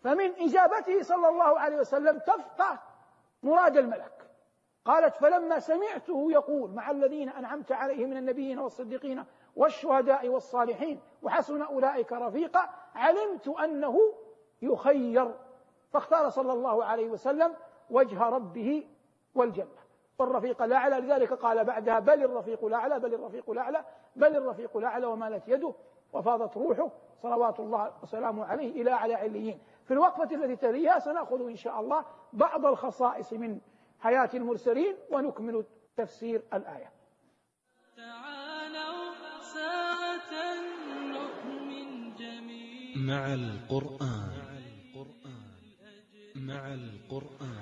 فمن 0.00 0.32
إجابته 0.40 1.02
صلى 1.02 1.28
الله 1.28 1.60
عليه 1.60 1.76
وسلم 1.76 2.18
تفقه 2.18 2.78
مراد 3.42 3.76
الملك. 3.76 4.30
قالت 4.84 5.16
فلما 5.16 5.58
سمعته 5.58 6.32
يقول 6.32 6.70
مع 6.70 6.90
الذين 6.90 7.28
أنعمت 7.28 7.72
عليهم 7.72 8.10
من 8.10 8.16
النبيين 8.16 8.58
والصديقين 8.58 9.24
والشهداء 9.56 10.28
والصالحين 10.28 11.00
وحسن 11.22 11.62
أولئك 11.62 12.12
رفيقا 12.12 12.68
علمت 12.94 13.48
أنه 13.48 13.98
يخير 14.62 15.34
فاختار 15.92 16.28
صلى 16.28 16.52
الله 16.52 16.84
عليه 16.84 17.10
وسلم 17.10 17.56
وجه 17.90 18.22
ربه 18.22 18.86
والجنة. 19.34 19.80
والرفيق 20.18 20.62
الأعلى 20.62 20.96
لذلك 20.96 21.32
قال 21.32 21.64
بعدها 21.64 21.98
بل 21.98 22.24
الرفيق 22.24 22.64
الأعلى 22.64 23.00
بل 23.00 23.14
الرفيق 23.14 23.50
الأعلى 23.50 23.84
بل 24.16 24.36
الرفيق 24.36 24.76
الأعلى 24.76 25.06
ومالت 25.06 25.48
يده. 25.48 25.74
وفاضت 26.12 26.56
روحه 26.56 26.90
صلوات 27.22 27.60
الله 27.60 27.92
وسلامه 28.02 28.44
عليه 28.44 28.82
إلى 28.82 28.92
أعلى 28.92 29.14
عليين. 29.14 29.60
في 29.84 29.90
الوقفة 29.94 30.34
التي 30.34 30.56
تليها 30.56 30.98
سنأخذ 30.98 31.40
إن 31.48 31.56
شاء 31.56 31.80
الله 31.80 32.04
بعض 32.32 32.66
الخصائص 32.66 33.32
من 33.32 33.60
حياة 34.00 34.30
المرسلين 34.34 34.96
ونكمل 35.12 35.64
تفسير 35.96 36.42
الآية. 36.54 36.90
تعالوا 37.96 39.14
ساعة 39.54 40.32
نؤمن 41.12 41.90
مع 43.06 43.34
القرآن. 43.34 44.39
مع 46.50 46.74
القرآن. 46.74 47.60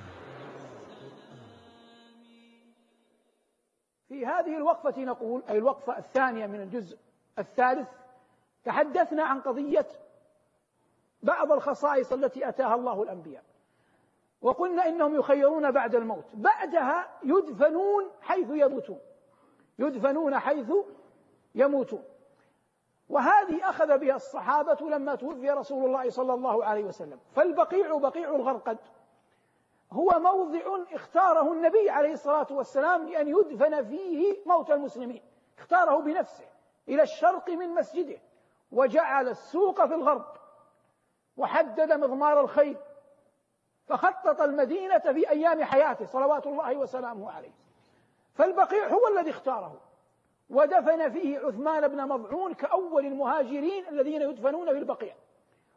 في 4.08 4.26
هذه 4.26 4.56
الوقفة 4.56 5.02
نقول 5.02 5.42
أي 5.48 5.58
الوقفة 5.58 5.98
الثانية 5.98 6.46
من 6.46 6.60
الجزء 6.60 6.98
الثالث 7.38 7.88
تحدثنا 8.64 9.22
عن 9.24 9.40
قضية 9.40 9.86
بعض 11.22 11.52
الخصائص 11.52 12.12
التي 12.12 12.48
أتاها 12.48 12.74
الله 12.74 13.02
الأنبياء. 13.02 13.44
وقلنا 14.42 14.86
إنهم 14.86 15.14
يخيرون 15.14 15.70
بعد 15.70 15.94
الموت 15.94 16.24
بعدها 16.34 17.08
يدفنون 17.24 18.10
حيث 18.20 18.48
يموتون. 18.50 19.00
يدفنون 19.78 20.38
حيث 20.38 20.72
يموتون. 21.54 22.04
وهذه 23.08 23.70
أخذ 23.70 23.98
بها 23.98 24.16
الصحابة 24.16 24.90
لما 24.90 25.14
توفي 25.14 25.50
رسول 25.50 25.84
الله 25.84 26.10
صلى 26.10 26.34
الله 26.34 26.64
عليه 26.64 26.84
وسلم. 26.84 27.18
فالبقيع 27.36 27.98
بقيع 27.98 28.34
الغرقد 28.34 28.78
هو 29.92 30.18
موضع 30.18 30.84
اختاره 30.92 31.52
النبي 31.52 31.90
عليه 31.90 32.12
الصلاة 32.12 32.46
والسلام 32.50 33.08
لأن 33.08 33.28
يدفن 33.28 33.84
فيه 33.84 34.36
موت 34.46 34.70
المسلمين. 34.70 35.22
اختاره 35.58 35.96
بنفسه 35.96 36.48
إلى 36.88 37.02
الشرق 37.02 37.50
من 37.50 37.68
مسجده 37.68 38.18
وجعل 38.72 39.28
السوق 39.28 39.86
في 39.86 39.94
الغرب 39.94 40.26
وحدد 41.36 41.92
مضمار 41.92 42.40
الخيل 42.40 42.76
فخطط 43.86 44.40
المدينة 44.40 44.98
في 44.98 45.30
أيام 45.30 45.64
حياته 45.64 46.04
صلوات 46.04 46.46
الله 46.46 46.76
وسلامه 46.76 47.30
عليه. 47.30 47.52
فالبقيع 48.34 48.88
هو 48.88 49.08
الذي 49.08 49.30
اختاره. 49.30 49.80
ودفن 50.50 51.10
فيه 51.10 51.38
عثمان 51.38 51.88
بن 51.88 52.08
مضعون 52.08 52.54
كأول 52.54 53.06
المهاجرين 53.06 53.88
الذين 53.88 54.22
يدفنون 54.22 54.66
في 54.66 54.78
البقيع. 54.78 55.14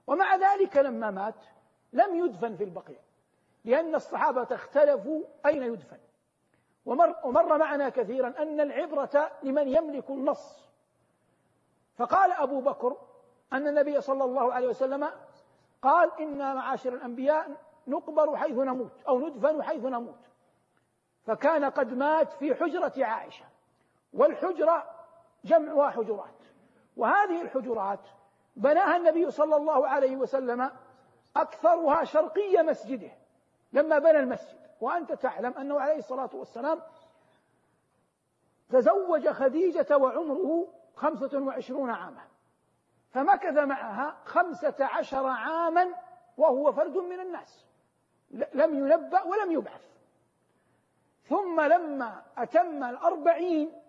ومع 0.07 0.35
ذلك 0.35 0.77
لما 0.77 1.11
مات 1.11 1.45
لم 1.93 2.15
يدفن 2.15 2.55
في 2.55 2.63
البقيع 2.63 2.99
لأن 3.65 3.95
الصحابة 3.95 4.47
اختلفوا 4.51 5.23
أين 5.45 5.63
يدفن. 5.63 5.97
ومر, 6.85 7.15
ومر 7.23 7.57
معنا 7.57 7.89
كثيرا 7.89 8.33
أن 8.39 8.59
العبرة 8.59 9.31
لمن 9.43 9.67
يملك 9.67 10.09
النص. 10.09 10.71
فقال 11.97 12.31
أبو 12.31 12.61
بكر 12.61 12.97
أن 13.53 13.67
النبي 13.67 14.01
صلى 14.01 14.23
الله 14.23 14.53
عليه 14.53 14.67
وسلم 14.67 15.09
قال 15.81 16.11
إنا 16.19 16.53
معاشر 16.53 16.93
الأنبياء 16.93 17.55
نقبر 17.87 18.37
حيث 18.37 18.57
نموت 18.57 19.03
أو 19.07 19.19
ندفن 19.19 19.63
حيث 19.63 19.85
نموت. 19.85 20.29
فكان 21.25 21.65
قد 21.65 21.93
مات 21.93 22.33
في 22.33 22.55
حجرة 22.55 23.05
عائشة. 23.05 23.45
والحجرة 24.13 24.89
جمعها 25.43 25.89
حجرات. 25.89 26.43
وهذه 26.97 27.41
الحجرات 27.41 27.99
بناها 28.55 28.97
النبي 28.97 29.31
صلى 29.31 29.55
الله 29.55 29.87
عليه 29.87 30.15
وسلم 30.15 30.71
أكثرها 31.35 32.03
شرقي 32.03 32.63
مسجده 32.63 33.11
لما 33.73 33.99
بنى 33.99 34.19
المسجد. 34.19 34.61
وأنت 34.81 35.11
تعلم 35.11 35.53
أنه 35.57 35.79
عليه 35.79 35.97
الصلاة 35.97 36.29
والسلام 36.33 36.81
تزوج 38.69 39.29
خديجة 39.29 39.97
وعمره 39.97 40.67
خمسة 40.95 41.39
وعشرون 41.39 41.89
عاما 41.89 42.27
فمكث 43.11 43.57
معها 43.57 44.17
خمسة 44.25 44.75
عشر 44.79 45.27
عاما 45.27 45.87
وهو 46.37 46.71
فرد 46.71 46.97
من 46.97 47.19
الناس 47.19 47.65
لم 48.31 48.75
ينبأ 48.75 49.23
ولم 49.23 49.51
يبعث. 49.51 49.81
ثم 51.29 51.61
لما 51.61 52.23
أتم 52.37 52.83
الأربعين 52.83 53.80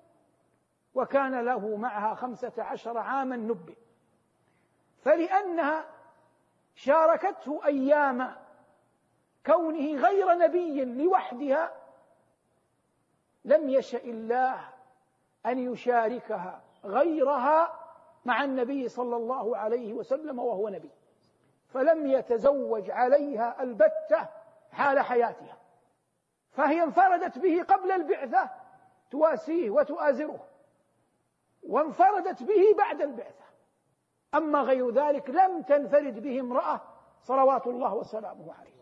وكان 0.95 1.41
له 1.41 1.77
معها 1.77 2.15
خمسة 2.15 2.53
عشر 2.59 2.99
عاما 2.99 3.37
نبئ. 3.37 3.77
فلأنها 5.05 5.85
شاركته 6.75 7.67
أيام 7.67 8.37
كونه 9.47 10.01
غير 10.01 10.35
نبي 10.39 10.85
لوحدها 10.85 11.73
لم 13.45 13.71
يشأ 13.71 14.05
الله 14.05 14.69
أن 15.47 15.73
يشاركها 15.73 16.63
غيرها 16.85 17.79
مع 18.25 18.45
النبي 18.45 18.89
صلى 18.89 19.17
الله 19.17 19.57
عليه 19.57 19.93
وسلم 19.93 20.39
وهو 20.39 20.69
نبي. 20.69 20.91
فلم 21.69 22.07
يتزوج 22.07 22.91
عليها 22.91 23.63
البتة 23.63 24.29
حال 24.73 25.01
حياتها. 25.01 25.57
فهي 26.51 26.83
انفردت 26.83 27.39
به 27.39 27.63
قبل 27.63 27.93
البعثة 27.93 28.51
تواسيه 29.11 29.71
وتؤازره. 29.71 30.52
وانفردت 31.63 32.43
به 32.43 32.75
بعد 32.79 33.03
البعثة. 33.03 33.45
أما 34.35 34.61
غير 34.61 34.91
ذلك 34.91 35.31
لم 35.31 35.63
تنفرد 35.63 36.23
به 36.23 36.41
امرأة 36.41 36.81
صلوات 37.23 37.67
الله 37.67 37.95
وسلامه 37.95 38.55
عليه. 38.55 38.73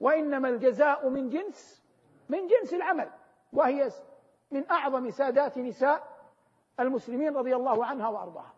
وإنما 0.00 0.48
الجزاء 0.48 1.08
من 1.08 1.28
جنس 1.28 1.82
من 2.28 2.46
جنس 2.46 2.74
العمل 2.74 3.10
وهي 3.52 3.90
من 4.50 4.70
أعظم 4.70 5.10
سادات 5.10 5.58
نساء 5.58 6.02
المسلمين 6.80 7.36
رضي 7.36 7.56
الله 7.56 7.86
عنها 7.86 8.08
وأرضاها. 8.08 8.54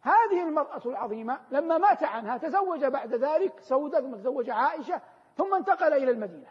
هذه 0.00 0.42
المرأة 0.42 0.82
العظيمة 0.86 1.40
لما 1.50 1.78
مات 1.78 2.02
عنها 2.02 2.38
تزوج 2.38 2.84
بعد 2.84 3.14
ذلك 3.14 3.60
سودة 3.60 4.00
ثم 4.00 4.14
تزوج 4.14 4.50
عائشة 4.50 5.00
ثم 5.36 5.54
انتقل 5.54 5.92
إلى 5.92 6.10
المدينة. 6.10 6.48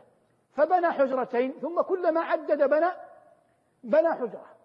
فبنى 0.53 0.91
حجرتين 0.91 1.51
ثم 1.61 1.81
كلما 1.81 2.21
عدد 2.21 2.69
بنى 2.69 2.89
بنى 3.83 4.13
حجرة. 4.13 4.58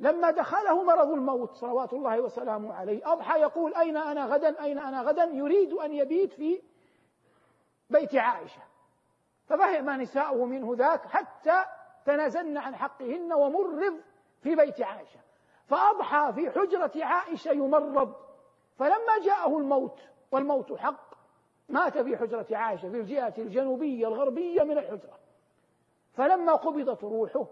لما 0.00 0.30
دخله 0.30 0.82
مرض 0.82 1.10
الموت 1.10 1.54
صلوات 1.54 1.92
الله 1.92 2.20
وسلامه 2.20 2.74
عليه. 2.74 3.12
أضحى 3.12 3.40
يقول 3.40 3.74
أين 3.74 3.96
أنا 3.96 4.26
غدا؟ 4.26 4.62
أين 4.62 4.78
أنا 4.78 5.02
غدا؟ 5.02 5.24
يريد 5.24 5.72
أن 5.72 5.92
يبيت 5.92 6.32
في 6.32 6.62
بيت 7.90 8.14
عائشة. 8.14 8.62
ففهم 9.46 9.90
نساؤه 9.90 10.44
منه 10.44 10.74
ذاك 10.74 11.06
حتى 11.06 11.64
تنازلن 12.04 12.56
عن 12.56 12.76
حقهن 12.76 13.32
ومرض 13.32 14.00
في 14.42 14.56
بيت 14.56 14.80
عائشة. 14.80 15.20
فأضحى 15.66 16.32
في 16.32 16.50
حجرة 16.50 16.92
عائشة 17.04 17.50
يمرض. 17.50 18.14
فلما 18.78 19.18
جاءه 19.24 19.58
الموت 19.58 20.00
والموت 20.32 20.72
حق 20.72 21.14
مات 21.68 21.98
في 21.98 22.16
حجرة 22.16 22.46
عائشة 22.50 22.90
في 22.90 22.96
الجهة 22.96 23.34
الجنوبية 23.38 24.08
الغربية 24.08 24.62
من 24.62 24.78
الحجرة. 24.78 25.18
فلما 26.12 26.52
قبضت 26.52 27.04
روحه 27.04 27.46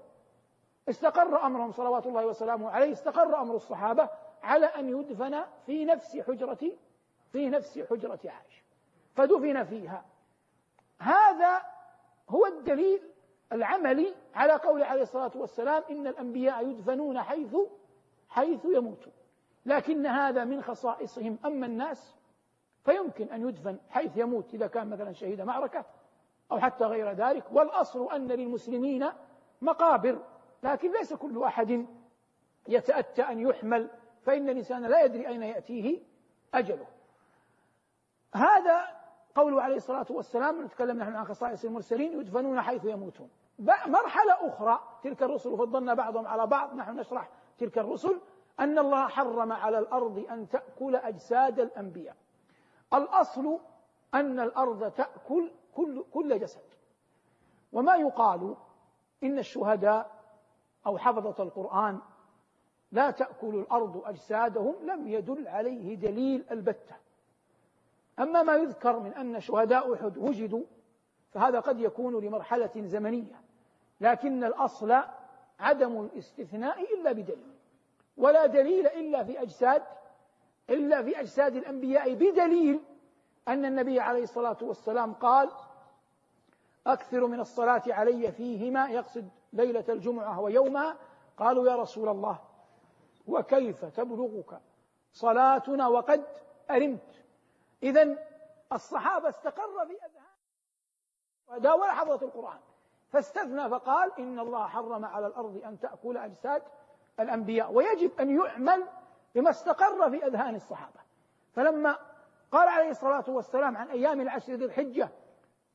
استقر 0.88 1.46
أمرهم 1.46 1.72
صلوات 1.72 2.06
الله 2.06 2.26
وسلامه 2.26 2.70
عليه 2.70 2.92
استقر 2.92 3.40
أمر 3.40 3.56
الصحابة 3.56 4.08
على 4.42 4.66
أن 4.66 4.88
يدفن 4.88 5.44
في 5.66 5.84
نفس 5.84 6.16
حجرة 6.16 6.58
في 7.32 7.50
نفس 7.50 7.78
حجرة 7.78 8.20
عائشة. 8.24 8.62
فدفن 9.14 9.64
فيها. 9.64 10.04
هذا 10.98 11.62
هو 12.28 12.46
الدليل 12.46 13.00
العملي 13.52 14.14
على 14.34 14.52
قول 14.52 14.82
عليه 14.82 15.02
الصلاة 15.02 15.30
والسلام 15.34 15.82
إن 15.90 16.06
الأنبياء 16.06 16.68
يدفنون 16.68 17.22
حيث 17.22 17.56
حيث 18.28 18.64
يموتون. 18.64 19.12
لكن 19.66 20.06
هذا 20.06 20.44
من 20.44 20.62
خصائصهم. 20.62 21.38
أما 21.44 21.66
الناس 21.66 22.16
فيمكن 22.84 23.28
أن 23.32 23.48
يدفن 23.48 23.78
حيث 23.90 24.16
يموت 24.16 24.54
إذا 24.54 24.66
كان 24.66 24.90
مثلا 24.90 25.12
شهيد 25.12 25.40
معركة 25.40 25.84
أو 26.52 26.58
حتى 26.58 26.84
غير 26.84 27.12
ذلك. 27.12 27.44
والأصل 27.52 28.12
أن 28.12 28.28
للمسلمين 28.28 29.08
مقابر. 29.62 30.18
لكن 30.64 30.92
ليس 30.92 31.14
كل 31.14 31.42
أحد 31.42 31.86
يتأتى 32.68 33.22
أن 33.22 33.40
يحمل 33.40 33.90
فإن 34.22 34.48
الإنسان 34.48 34.86
لا 34.86 35.04
يدري 35.04 35.28
أين 35.28 35.42
يأتيه 35.42 36.00
أجله. 36.54 36.86
هذا 38.34 38.86
قوله 39.34 39.62
عليه 39.62 39.76
الصلاة 39.76 40.06
والسلام 40.10 40.64
نتكلم 40.64 40.98
نحن 40.98 41.16
عن 41.16 41.24
خصائص 41.24 41.64
المرسلين 41.64 42.20
يدفنون 42.20 42.60
حيث 42.60 42.84
يموتون. 42.84 43.30
مرحلة 43.86 44.48
أخرى 44.48 44.80
تلك 45.02 45.22
الرسل 45.22 45.56
فضلنا 45.56 45.94
بعضهم 45.94 46.26
على 46.26 46.46
بعض 46.46 46.74
نحن 46.74 46.96
نشرح 46.96 47.28
تلك 47.58 47.78
الرسل 47.78 48.20
أن 48.60 48.78
الله 48.78 49.08
حرم 49.08 49.52
على 49.52 49.78
الأرض 49.78 50.26
أن 50.30 50.48
تأكل 50.48 50.96
أجساد 50.96 51.60
الأنبياء. 51.60 52.16
الأصل 52.94 53.58
أن 54.14 54.40
الأرض 54.40 54.90
تأكل 54.92 55.50
كل, 55.74 56.04
كل 56.12 56.38
جسد. 56.38 56.74
وما 57.72 57.96
يقال 57.96 58.56
إن 59.22 59.38
الشهداء 59.38 60.13
أو 60.86 60.98
حفظة 60.98 61.42
القرآن 61.42 61.98
لا 62.92 63.10
تأكل 63.10 63.54
الأرض 63.54 64.02
أجسادهم 64.04 64.74
لم 64.82 65.08
يدل 65.08 65.48
عليه 65.48 65.94
دليل 65.94 66.44
البتة. 66.50 66.96
أما 68.18 68.42
ما 68.42 68.56
يذكر 68.56 68.98
من 68.98 69.12
أن 69.12 69.40
شهداء 69.40 69.94
أحد 69.94 70.18
وجدوا 70.18 70.64
فهذا 71.32 71.60
قد 71.60 71.80
يكون 71.80 72.24
لمرحلة 72.24 72.70
زمنية 72.76 73.40
لكن 74.00 74.44
الأصل 74.44 75.02
عدم 75.60 76.00
الاستثناء 76.00 76.94
إلا 76.94 77.12
بدليل 77.12 77.54
ولا 78.16 78.46
دليل 78.46 78.86
إلا 78.86 79.24
في 79.24 79.42
أجساد 79.42 79.82
إلا 80.70 81.02
في 81.02 81.20
أجساد 81.20 81.56
الأنبياء 81.56 82.14
بدليل 82.14 82.80
أن 83.48 83.64
النبي 83.64 84.00
عليه 84.00 84.22
الصلاة 84.22 84.56
والسلام 84.62 85.12
قال 85.12 85.50
أكثر 86.86 87.26
من 87.26 87.40
الصلاة 87.40 87.82
علي 87.88 88.32
فيهما 88.32 88.88
يقصد. 88.88 89.28
ليلة 89.54 89.84
الجمعة 89.88 90.40
ويومها 90.40 90.96
قالوا 91.36 91.68
يا 91.68 91.76
رسول 91.76 92.08
الله 92.08 92.38
وكيف 93.26 93.84
تبلغك 93.84 94.60
صلاتنا 95.12 95.88
وقد 95.88 96.24
أرمت؟ 96.70 97.24
إذا 97.82 98.18
الصحابة 98.72 99.28
استقر 99.28 99.86
في 99.86 99.92
أذهان 99.92 101.80
ولا 101.80 101.92
حفظة 101.92 102.26
القرآن 102.26 102.58
فاستثنى 103.08 103.68
فقال 103.68 104.12
إن 104.18 104.38
الله 104.38 104.66
حرم 104.66 105.04
على 105.04 105.26
الأرض 105.26 105.62
أن 105.64 105.78
تأكل 105.78 106.16
أجساد 106.16 106.62
الأنبياء 107.20 107.72
ويجب 107.72 108.20
أن 108.20 108.40
يعمل 108.40 108.86
بما 109.34 109.50
استقر 109.50 110.10
في 110.10 110.26
أذهان 110.26 110.54
الصحابة. 110.54 111.00
فلما 111.52 111.98
قال 112.52 112.68
عليه 112.68 112.90
الصلاة 112.90 113.24
والسلام 113.28 113.76
عن 113.76 113.88
أيام 113.88 114.20
العشر 114.20 114.52
ذي 114.52 114.64
الحجة 114.64 115.08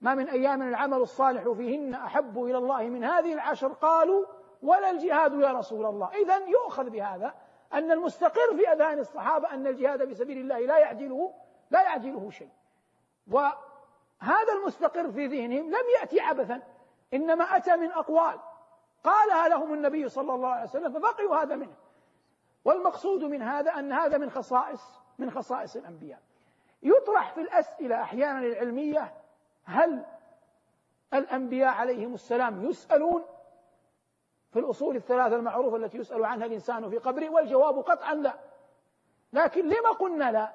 ما 0.01 0.15
من 0.15 0.29
أيام 0.29 0.61
العمل 0.61 0.97
الصالح 0.97 1.49
فيهن 1.49 1.93
أحب 1.93 2.43
إلى 2.43 2.57
الله 2.57 2.83
من 2.83 3.03
هذه 3.03 3.33
العشر 3.33 3.67
قالوا 3.67 4.25
ولا 4.63 4.89
الجهاد 4.89 5.33
يا 5.33 5.51
رسول 5.51 5.85
الله. 5.85 6.09
إذا 6.13 6.37
يؤخذ 6.37 6.89
بهذا 6.89 7.33
أن 7.73 7.91
المستقر 7.91 8.57
في 8.57 8.71
أذهان 8.71 8.99
الصحابة 8.99 9.53
أن 9.53 9.67
الجهاد 9.67 10.05
في 10.05 10.13
سبيل 10.13 10.37
الله 10.37 10.59
لا 10.59 10.77
يعجله 10.77 11.33
لا 11.71 11.81
يعجله 11.81 12.29
شيء. 12.29 12.49
وهذا 13.31 14.53
المستقر 14.61 15.11
في 15.11 15.27
ذهنهم 15.27 15.69
لم 15.69 15.85
يأتي 15.99 16.19
عبثا 16.19 16.61
إنما 17.13 17.43
أتى 17.43 17.75
من 17.75 17.91
أقوال. 17.91 18.39
قالها 19.03 19.47
لهم 19.47 19.73
النبي 19.73 20.09
صلى 20.09 20.33
الله 20.33 20.49
عليه 20.49 20.63
وسلم 20.63 20.93
فبقيوا 20.93 21.35
هذا 21.35 21.55
منه. 21.55 21.75
والمقصود 22.65 23.23
من 23.23 23.41
هذا 23.41 23.71
أن 23.71 23.91
هذا 23.91 24.17
من 24.17 24.29
خصائص 24.29 24.99
من 25.17 25.31
خصائص 25.31 25.75
الأنبياء. 25.75 26.19
يطرح 26.83 27.31
في 27.33 27.41
الأسئلة 27.41 28.01
أحيانا 28.01 28.39
العلمية 28.39 29.13
هل 29.69 30.05
الأنبياء 31.13 31.73
عليهم 31.73 32.13
السلام 32.13 32.69
يسألون 32.69 33.23
في 34.51 34.59
الأصول 34.59 34.95
الثلاثة 34.95 35.35
المعروفة 35.35 35.77
التي 35.77 35.97
يسأل 35.97 36.25
عنها 36.25 36.45
الإنسان 36.45 36.89
في 36.89 36.97
قبره 36.97 37.29
والجواب 37.29 37.79
قطعا 37.79 38.13
لا. 38.15 38.33
لكن 39.33 39.65
لما 39.65 39.91
قلنا 39.99 40.31
لا؟ 40.31 40.53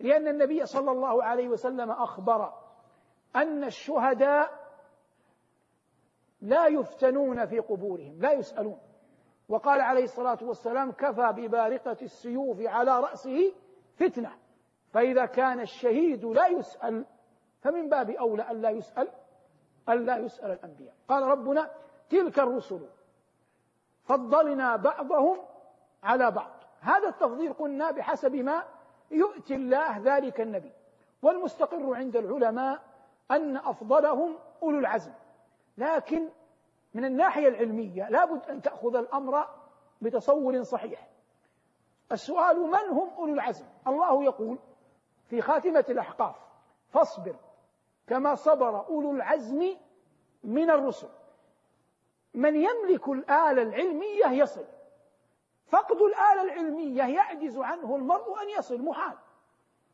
لأن 0.00 0.28
النبي 0.28 0.66
صلى 0.66 0.90
الله 0.90 1.24
عليه 1.24 1.48
وسلم 1.48 1.90
أخبر 1.90 2.52
أن 3.36 3.64
الشهداء 3.64 4.62
لا 6.40 6.66
يفتنون 6.66 7.46
في 7.46 7.58
قبورهم 7.58 8.20
لا 8.20 8.32
يسألون. 8.32 8.78
وقال 9.48 9.80
عليه 9.80 10.04
الصلاة 10.04 10.38
والسلام 10.42 10.92
كفى 10.92 11.32
ببارقة 11.36 11.96
السيوف 12.02 12.60
على 12.60 13.00
رأسه 13.00 13.52
فتنة 13.96 14.38
فإذا 14.92 15.26
كان 15.26 15.60
الشهيد 15.60 16.24
لا 16.24 16.46
يسأل 16.46 17.06
فمن 17.62 17.88
باب 17.88 18.10
أولى 18.10 18.50
ألا 18.50 18.70
يسأل 18.70 19.08
ألا 19.88 20.16
يسأل 20.16 20.50
الأنبياء. 20.50 20.94
قال 21.08 21.22
ربنا 21.22 21.70
تلك 22.10 22.38
الرسل 22.38 22.88
فضلنا 24.04 24.76
بعضهم 24.76 25.38
على 26.02 26.30
بعض. 26.30 26.50
هذا 26.80 27.08
التفضيل 27.08 27.52
قلنا 27.52 27.90
بحسب 27.90 28.34
ما 28.34 28.64
يؤتي 29.10 29.54
الله 29.54 29.98
ذلك 29.98 30.40
النبي. 30.40 30.72
والمستقر 31.22 31.94
عند 31.94 32.16
العلماء 32.16 32.82
أن 33.30 33.56
أفضلهم 33.56 34.38
أولو 34.62 34.78
العزم. 34.78 35.12
لكن 35.78 36.28
من 36.94 37.04
الناحية 37.04 37.48
العلمية 37.48 38.08
لابد 38.08 38.50
أن 38.50 38.62
تأخذ 38.62 38.96
الأمر 38.96 39.48
بتصور 40.00 40.62
صحيح. 40.62 41.08
السؤال 42.12 42.60
من 42.60 42.88
هم 42.90 43.10
أولو 43.18 43.34
العزم؟ 43.34 43.66
الله 43.86 44.24
يقول 44.24 44.58
في 45.28 45.40
خاتمة 45.40 45.84
الأحقاف 45.88 46.36
فاصبر. 46.88 47.36
كما 48.06 48.34
صبر 48.34 48.86
أولو 48.86 49.10
العزم 49.10 49.76
من 50.44 50.70
الرسل. 50.70 51.08
من 52.34 52.56
يملك 52.56 53.08
الآلة 53.08 53.62
العلمية 53.62 54.26
يصل. 54.26 54.64
فقد 55.66 56.02
الآلة 56.02 56.42
العلمية 56.42 57.02
يعجز 57.02 57.58
عنه 57.58 57.96
المرء 57.96 58.42
أن 58.42 58.48
يصل 58.48 58.82
محال. 58.82 59.16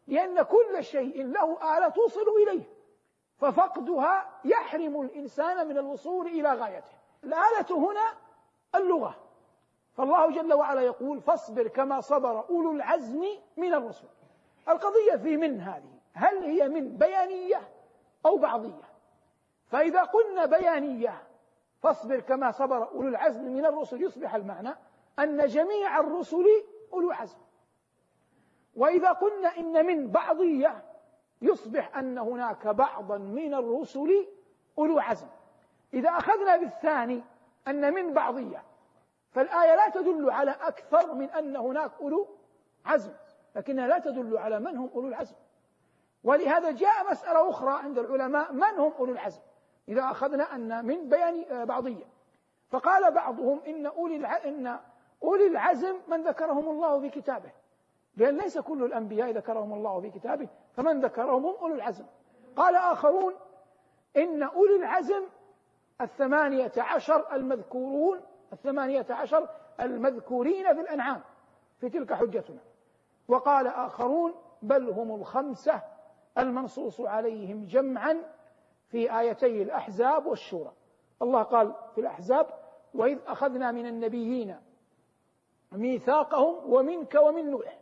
لأن 0.07 0.43
كل 0.43 0.85
شيء 0.85 1.27
له 1.27 1.79
آلة 1.79 1.89
توصل 1.89 2.27
إليه. 2.43 2.65
ففقدها 3.37 4.41
يحرم 4.45 5.01
الإنسان 5.01 5.69
من 5.69 5.79
الوصول 5.79 6.27
إلى 6.27 6.55
غايته. 6.55 6.93
الآلة 7.25 7.91
هنا 7.91 8.15
اللغة. 8.75 9.15
فالله 9.93 10.31
جل 10.31 10.53
وعلا 10.53 10.81
يقول 10.81 11.21
فاصبر 11.21 11.69
كما 11.69 12.01
صبر 12.01 12.49
أولو 12.49 12.73
العزم 12.73 13.25
من 13.57 13.75
الرسل. 13.75 14.09
القضية 14.69 15.17
في 15.17 15.37
من 15.37 15.61
هذه؟ 15.61 15.99
هل 16.13 16.45
هي 16.45 16.69
من 16.69 16.97
بيانية؟ 16.97 17.69
أو 18.29 18.37
بعضية. 18.37 18.89
فإذا 19.67 20.03
قلنا 20.03 20.47
بيانية 20.47 21.23
فاصبر 21.81 22.21
كما 22.21 22.51
صبر 22.51 22.89
أولو 22.89 23.09
العزم 23.09 23.45
من 23.45 23.67
الرسل 23.67 24.03
يصبح 24.03 24.35
المعنى 24.35 24.75
أن 25.19 25.47
جميع 25.47 26.01
الرسل 26.01 26.47
أولو 26.93 27.13
عزم. 27.13 27.39
وإذا 28.77 29.13
قلنا 29.13 29.57
إن 29.57 29.87
من 29.87 30.11
بعضية 30.11 30.85
يصبح 31.43 31.97
أن 31.97 32.19
هناك 32.19 32.67
بعضا 32.67 33.19
من 33.19 33.55
الرسل 33.55 34.27
أولو 34.79 34.99
عزم. 34.99 35.29
إذا 35.95 36.11
أخذنا 36.11 36.57
بالثاني 36.57 37.23
أن 37.69 37.95
من 37.95 38.13
بعضية. 38.13 38.65
فالآية 39.31 39.77
لا 39.77 39.89
تدل 39.89 40.31
على 40.31 40.51
أكثر 40.51 41.15
من 41.15 41.31
أن 41.31 41.57
هناك 41.57 41.93
أولو 42.01 42.29
عزم 42.85 43.13
لكنها 43.57 43.87
لا 43.87 43.99
تدل 43.99 44.39
على 44.39 44.61
من 44.61 44.77
هم 44.77 44.91
أولو 44.95 45.09
العزم. 45.09 45.37
ولهذا 46.29 46.71
جاء 46.71 47.11
مسألة 47.11 47.51
أخرى 47.51 47.71
عند 47.71 47.99
العلماء 47.99 48.53
من 48.53 48.79
هم 48.79 48.93
أولو 48.99 49.13
العزم؟ 49.13 49.41
إذا 49.89 50.11
أخذنا 50.11 50.55
أن 50.55 50.85
من 50.85 51.09
بيان 51.09 51.65
بعضية. 51.65 52.05
فقال 52.71 53.11
بعضهم 53.11 53.61
إن 53.67 53.87
أولي 53.87 54.27
إن 54.27 54.79
أولي 55.23 55.47
العزم 55.47 55.97
من 56.09 56.23
ذكرهم 56.23 56.71
الله 56.71 57.01
في 57.01 57.11
كتابه. 57.11 57.51
لأن 58.17 58.37
ليس 58.37 58.59
كل 58.59 58.85
الأنبياء 58.85 59.31
ذكرهم 59.31 59.73
الله 59.73 60.01
في 60.01 60.11
كتابه 60.11 60.49
فمن 60.77 61.01
ذكرهم 61.01 61.47
هم 61.47 61.55
أولو 61.55 61.75
العزم. 61.75 62.05
قال 62.57 62.75
آخرون 62.75 63.35
إن 64.17 64.43
أولي 64.43 64.77
العزم 64.77 65.23
الثمانية 66.01 66.73
عشر 66.79 67.33
المذكورون 67.33 68.21
الثمانية 68.53 69.07
عشر 69.11 69.49
المذكورين 69.81 70.75
في 70.75 70.81
الأنعام 70.81 71.21
في 71.81 71.89
تلك 71.89 72.13
حجتنا. 72.13 72.61
وقال 73.29 73.67
آخرون 73.67 74.35
بل 74.63 74.91
هم 74.91 75.15
الخمسة 75.21 75.83
المنصوص 76.39 77.01
عليهم 77.01 77.65
جمعا 77.65 78.23
في 78.89 79.19
آيتي 79.19 79.63
الأحزاب 79.63 80.27
والشورى. 80.27 80.73
الله 81.23 81.43
قال 81.43 81.75
في 81.95 82.01
الأحزاب 82.01 82.47
وإذ 82.95 83.19
أخذنا 83.27 83.73
من 83.73 83.87
النبيين 83.87 84.57
ميثاقهم 85.73 86.73
ومنك 86.73 87.15
ومن 87.23 87.51
نوح 87.51 87.79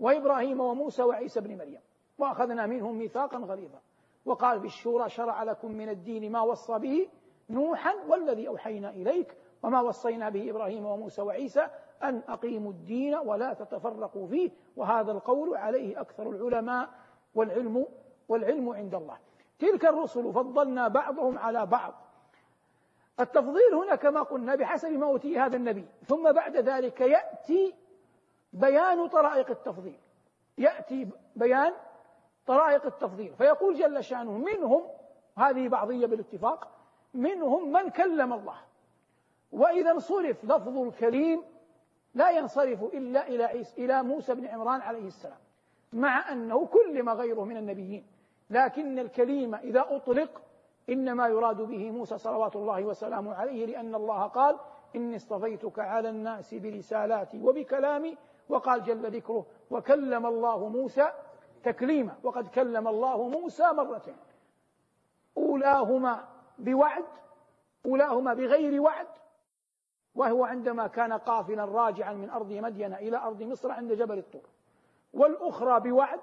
وإبراهيم 0.00 0.60
وموسى 0.60 1.02
وعيسى 1.02 1.40
بن 1.40 1.56
مريم 1.58 1.80
وأخذنا 2.18 2.66
منهم 2.66 2.98
ميثاقا 2.98 3.38
غليظا. 3.38 3.80
وقال 4.24 4.60
في 4.60 4.66
الشورى 4.66 5.08
شرع 5.08 5.42
لكم 5.42 5.72
من 5.72 5.88
الدين 5.88 6.32
ما 6.32 6.40
وصى 6.40 6.78
به 6.78 7.08
نوحا 7.50 7.94
والذي 8.08 8.48
أوحينا 8.48 8.90
إليك 8.90 9.36
وما 9.62 9.80
وصينا 9.80 10.28
به 10.28 10.50
إبراهيم 10.50 10.86
وموسى 10.86 11.22
وعيسى 11.22 11.68
أن 12.02 12.22
أقيموا 12.28 12.70
الدين 12.72 13.14
ولا 13.14 13.54
تتفرقوا 13.54 14.26
فيه 14.26 14.50
وهذا 14.76 15.12
القول 15.12 15.56
عليه 15.56 16.00
أكثر 16.00 16.30
العلماء 16.30 16.88
والعلم 17.34 17.86
والعلم 18.28 18.68
عند 18.68 18.94
الله. 18.94 19.18
تلك 19.58 19.84
الرسل 19.84 20.32
فضلنا 20.32 20.88
بعضهم 20.88 21.38
على 21.38 21.66
بعض. 21.66 21.94
التفضيل 23.20 23.74
هنا 23.74 23.94
كما 23.94 24.22
قلنا 24.22 24.54
بحسب 24.54 24.90
ما 24.92 25.06
أوتي 25.06 25.38
هذا 25.38 25.56
النبي. 25.56 25.84
ثم 26.06 26.32
بعد 26.32 26.56
ذلك 26.56 27.00
يأتي 27.00 27.74
بيان 28.52 29.08
طرائق 29.08 29.50
التفضيل. 29.50 29.98
يأتي 30.58 31.08
بيان 31.36 31.72
طرائق 32.46 32.86
التفضيل. 32.86 33.34
فيقول 33.34 33.74
جل 33.74 34.04
شأنه 34.04 34.38
منهم 34.38 34.82
هذه 35.36 35.68
بعضية 35.68 36.06
بالاتفاق 36.06 36.68
منهم 37.14 37.72
من 37.72 37.90
كلم 37.90 38.32
الله. 38.32 38.56
وإذا 39.52 39.90
انصرف 39.90 40.44
لفظ 40.44 40.78
الكريم 40.78 41.42
لا 42.14 42.30
ينصرف 42.30 42.82
إلا 42.82 43.28
إلى 43.28 43.64
إلى 43.78 44.02
موسى 44.02 44.34
بن 44.34 44.46
عمران 44.46 44.80
عليه 44.80 45.06
السلام. 45.06 45.38
مع 45.92 46.32
أنه 46.32 46.66
كلم 46.66 47.08
غيره 47.08 47.44
من 47.44 47.56
النبيين. 47.56 48.06
لكن 48.50 48.98
الكليم 48.98 49.54
إذا 49.54 49.86
أطلق 49.88 50.42
إنما 50.90 51.28
يراد 51.28 51.56
به 51.56 51.90
موسى 51.90 52.18
صلوات 52.18 52.56
الله 52.56 52.84
وسلامه 52.84 53.34
عليه 53.34 53.66
لأن 53.66 53.94
الله 53.94 54.26
قال 54.26 54.58
إني 54.96 55.16
اصطفيتك 55.16 55.78
على 55.78 56.08
الناس 56.08 56.54
برسالاتي 56.54 57.42
وبكلامي 57.42 58.16
وقال 58.48 58.84
جل 58.84 59.10
ذكره 59.10 59.46
وكلم 59.70 60.26
الله 60.26 60.68
موسى 60.68 61.12
تكليما 61.62 62.16
وقد 62.22 62.48
كلم 62.48 62.88
الله 62.88 63.28
موسى 63.28 63.72
مرتين. 63.72 64.16
أولاهما 65.36 66.28
بوعد 66.58 67.04
أولاهما 67.86 68.34
بغير 68.34 68.80
وعد 68.80 69.06
وهو 70.14 70.44
عندما 70.44 70.86
كان 70.86 71.12
قافلا 71.12 71.64
راجعا 71.64 72.12
من 72.12 72.30
أرض 72.30 72.52
مدين 72.52 72.94
إلى 72.94 73.16
أرض 73.16 73.42
مصر 73.42 73.70
عند 73.70 73.92
جبل 73.92 74.18
الطور. 74.18 74.59
والأخرى 75.14 75.80
بوعد 75.80 76.20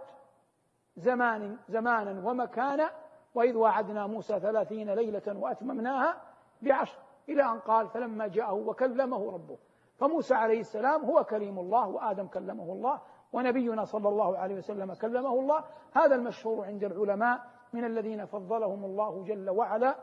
زمان 0.96 1.58
زمانا 1.70 2.30
ومكانا 2.30 2.92
وإذ 3.36 3.58
وعدنا 3.58 4.08
موسى 4.08 4.40
ثلاثين 4.40 4.94
ليلة 4.94 5.40
وأتممناها 5.40 6.22
بعشر 6.62 6.98
إلى 7.30 7.44
أن 7.44 7.60
قال 7.60 7.88
فلما 7.88 8.28
جاءه 8.28 8.54
وكلمه 8.54 9.32
ربه. 9.32 9.58
فموسى 9.98 10.34
عليه 10.34 10.60
السلام 10.60 11.06
هو 11.06 11.24
كليم 11.24 11.60
الله 11.60 11.88
وآدم 11.88 12.28
كلمه 12.28 12.74
الله 12.74 13.02
ونبينا 13.34 13.86
صلى 13.86 14.10
الله 14.10 14.38
عليه 14.38 14.56
وسلم 14.56 14.94
كلمه 14.94 15.40
الله. 15.40 15.64
هذا 15.94 16.16
المشهور 16.16 16.66
عند 16.66 16.84
العلماء 16.84 17.58
من 17.74 17.86
الذين 17.86 18.26
فضلهم 18.26 18.86
الله 18.86 19.24
جل 19.24 19.50
وعلا 19.50 19.96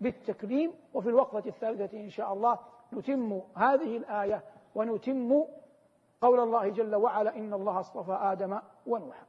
بالتكليم 0.00 0.74
وفي 0.94 1.08
الوقفة 1.08 1.42
الثالثة 1.46 1.98
إن 2.00 2.08
شاء 2.08 2.32
الله 2.32 2.58
نتم 2.92 3.40
هذه 3.54 3.96
الآية 3.96 4.44
ونتم 4.74 5.44
قول 6.26 6.40
الله 6.40 6.68
جل 6.68 6.94
وعلا 6.94 7.36
إن 7.36 7.54
الله 7.54 7.80
اصطفى 7.80 8.12
آدم 8.12 8.60
ونوحا. 8.86 9.26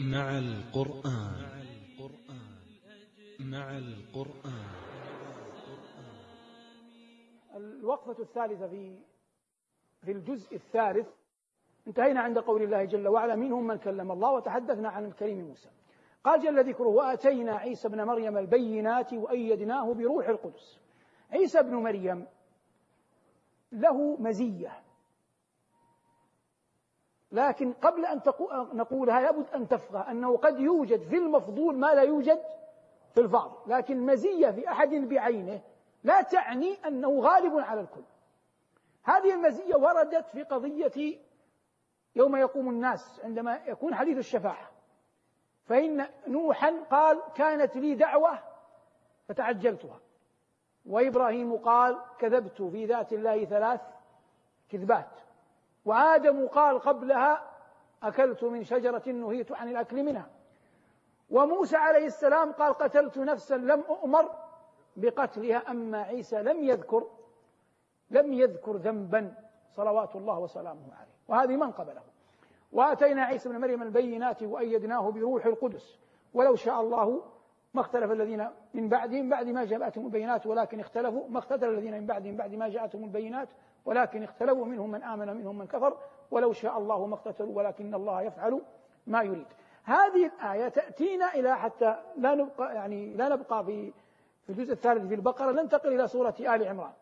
مع 0.00 0.38
القرآن. 0.38 1.40
مع 3.40 3.66
القرآن. 3.78 4.68
الوقفة 7.56 8.22
الثالثة 8.22 8.68
في 8.68 8.98
في 10.04 10.12
الجزء 10.12 10.56
الثالث 10.56 11.08
انتهينا 11.86 12.20
عند 12.20 12.38
قول 12.38 12.62
الله 12.62 12.84
جل 12.84 13.08
وعلا 13.08 13.34
منهم 13.36 13.66
من 13.66 13.78
كلم 13.78 14.12
الله 14.12 14.30
وتحدثنا 14.32 14.88
عن 14.88 15.04
الكريم 15.04 15.38
موسى. 15.48 15.68
قال 16.24 16.40
جل 16.40 16.64
ذكره 16.68 16.88
واتينا 16.88 17.56
عيسى 17.56 17.88
ابن 17.88 18.04
مريم 18.04 18.38
البينات 18.38 19.14
وايدناه 19.14 19.94
بروح 19.94 20.28
القدس. 20.28 20.80
عيسى 21.32 21.58
ابن 21.58 21.74
مريم 21.74 22.26
له 23.72 24.16
مزيه. 24.16 24.82
لكن 27.32 27.72
قبل 27.72 28.06
أن 28.06 28.20
نقولها 28.72 29.20
لابد 29.20 29.46
أن 29.54 29.68
تفقه 29.68 30.10
أنه 30.10 30.36
قد 30.36 30.60
يوجد 30.60 31.02
في 31.02 31.16
المفضول 31.16 31.78
ما 31.78 31.94
لا 31.94 32.02
يوجد 32.02 32.42
في 33.14 33.20
الفاضل. 33.20 33.72
لكن 33.72 34.06
مزية 34.06 34.50
في 34.50 34.68
أحد 34.68 34.88
بعينه 34.88 35.62
لا 36.04 36.22
تعني 36.22 36.74
أنه 36.86 37.20
غالب 37.20 37.58
على 37.58 37.80
الكل. 37.80 38.04
هذه 39.02 39.34
المزية 39.34 39.74
وردت 39.74 40.26
في 40.26 40.42
قضية 40.42 41.18
يوم 42.16 42.36
يقوم 42.36 42.68
الناس 42.68 43.20
عندما 43.24 43.60
يكون 43.66 43.94
حديث 43.94 44.18
الشفاعة. 44.18 44.70
فإن 45.70 46.06
نوحا 46.26 46.74
قال 46.90 47.22
كانت 47.34 47.76
لي 47.76 47.94
دعوة 47.94 48.38
فتعجلتها. 49.28 50.00
وإبراهيم 50.86 51.56
قال 51.56 51.98
كذبت 52.18 52.62
في 52.62 52.86
ذات 52.86 53.12
الله 53.12 53.44
ثلاث 53.44 53.80
كذبات. 54.68 55.10
وآدم 55.84 56.48
قال 56.48 56.78
قبلها 56.78 57.50
أكلت 58.02 58.44
من 58.44 58.64
شجرة 58.64 59.08
نهيت 59.08 59.52
عن 59.52 59.68
الأكل 59.68 60.02
منها. 60.02 60.30
وموسى 61.30 61.76
عليه 61.76 62.06
السلام 62.06 62.52
قال 62.52 62.74
قتلت 62.74 63.18
نفسا 63.18 63.54
لم 63.54 63.80
أؤمر 63.80 64.30
بقتلها 64.96 65.70
أما 65.70 66.02
عيسى 66.02 66.42
لم 66.42 66.64
يذكر 66.64 67.06
لم 68.10 68.32
يذكر 68.32 68.76
ذنبا 68.76 69.34
صلوات 69.76 70.16
الله 70.16 70.38
وسلامه 70.38 70.94
عليه. 70.94 71.14
وهذه 71.28 71.56
من 71.56 71.72
قبله 71.72 72.09
واتينا 72.72 73.24
عيسى 73.24 73.48
ابن 73.48 73.60
مريم 73.60 73.82
البينات 73.82 74.42
وايدناه 74.42 75.10
بروح 75.10 75.46
القدس. 75.46 75.98
ولو 76.34 76.56
شاء 76.56 76.80
الله 76.80 77.22
ما 77.74 77.80
اختلف 77.80 78.10
الذين 78.10 78.48
من 78.74 78.88
بعدهم 78.88 79.28
بعد 79.28 79.46
ما 79.46 79.64
جاءتهم 79.64 80.06
البينات 80.06 80.46
ولكن 80.46 80.80
اختلفوا. 80.80 81.28
ما 81.28 81.38
اختلف 81.38 81.64
الذين 81.64 81.94
من 81.94 82.06
بعدهم 82.06 82.36
بعد 82.36 82.54
ما 82.54 82.68
جاءتهم 82.68 83.04
البينات 83.04 83.48
ولكن 83.84 84.22
اختلفوا 84.22 84.66
منهم 84.66 84.90
من 84.90 85.02
آمن 85.02 85.36
منهم 85.36 85.58
من 85.58 85.66
كفر. 85.66 85.96
ولو 86.30 86.52
شاء 86.52 86.78
الله 86.78 87.06
ما 87.06 87.14
اقتتلوا 87.14 87.56
ولكن 87.56 87.94
الله 87.94 88.22
يفعل 88.22 88.60
ما 89.06 89.22
يريد. 89.22 89.46
هذه 89.84 90.26
الآية 90.26 90.68
تأتينا 90.68 91.34
إلى 91.34 91.58
حتى 91.58 91.96
لا 92.16 92.34
نبقى 92.34 92.74
يعني 92.74 93.14
لا 93.14 93.28
نبقى 93.28 93.64
في 93.64 93.92
في 94.46 94.50
الجزء 94.50 94.72
الثالث 94.72 95.06
في 95.06 95.14
البقرة 95.14 95.52
ننتقل 95.52 95.92
إلى 95.92 96.08
سورة 96.08 96.34
آل 96.40 96.68
عمران. 96.68 96.92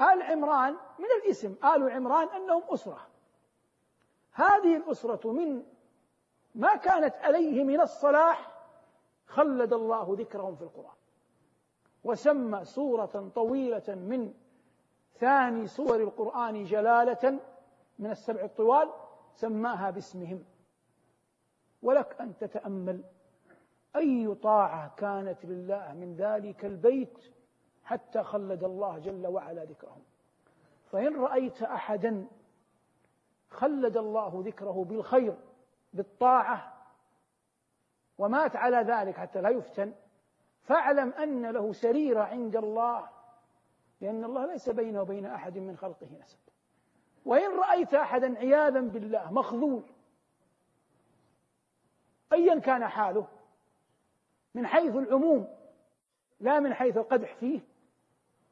آل 0.00 0.22
عمران 0.22 0.72
من 0.98 1.06
الاسم 1.22 1.54
آل 1.64 1.90
عمران 1.90 2.28
أنهم 2.28 2.62
أسرة. 2.68 3.00
هذه 4.36 4.76
الأسرة 4.76 5.32
من 5.32 5.62
ما 6.54 6.76
كانت 6.76 7.14
عليه 7.14 7.64
من 7.64 7.80
الصلاح 7.80 8.52
خلد 9.26 9.72
الله 9.72 10.16
ذكرهم 10.18 10.56
في 10.56 10.62
القرآن. 10.62 10.96
وسمى 12.04 12.64
سورة 12.64 13.30
طويلة 13.34 13.94
من 13.94 14.34
ثاني 15.18 15.66
سور 15.66 15.96
القرآن 15.96 16.64
جلالة 16.64 17.40
من 17.98 18.10
السبع 18.10 18.44
الطوال 18.44 18.90
سماها 19.34 19.90
باسمهم. 19.90 20.44
ولك 21.82 22.20
أن 22.20 22.36
تتأمل 22.38 23.04
أي 23.96 24.34
طاعة 24.34 24.94
كانت 24.96 25.44
لله 25.44 25.94
من 25.94 26.16
ذلك 26.16 26.64
البيت 26.64 27.18
حتى 27.84 28.22
خلد 28.22 28.64
الله 28.64 28.98
جل 28.98 29.26
وعلا 29.26 29.64
ذكرهم. 29.64 30.02
فإن 30.92 31.16
رأيت 31.16 31.62
أحدا 31.62 32.26
خلد 33.50 33.96
الله 33.96 34.42
ذكره 34.46 34.84
بالخير 34.84 35.36
بالطاعة 35.92 36.72
ومات 38.18 38.56
على 38.56 38.76
ذلك 38.76 39.16
حتى 39.16 39.40
لا 39.40 39.48
يفتن. 39.48 39.94
فاعلم 40.62 41.12
أن 41.12 41.46
له 41.46 41.72
سريرة 41.72 42.22
عند 42.22 42.56
الله 42.56 43.08
لأن 44.00 44.24
الله 44.24 44.46
ليس 44.46 44.68
بينه 44.68 45.02
وبين 45.02 45.26
أحد 45.26 45.58
من 45.58 45.76
خلقه 45.76 46.08
نسب. 46.22 46.38
وإن 47.24 47.58
رأيت 47.58 47.94
أحدا 47.94 48.38
عياذا 48.38 48.80
بالله 48.80 49.32
مخذول 49.32 49.82
أيا 52.32 52.58
كان 52.58 52.86
حاله 52.86 53.26
من 54.54 54.66
حيث 54.66 54.96
العموم 54.96 55.48
لا 56.40 56.60
من 56.60 56.74
حيث 56.74 56.96
القدح 56.96 57.34
فيه 57.34 57.60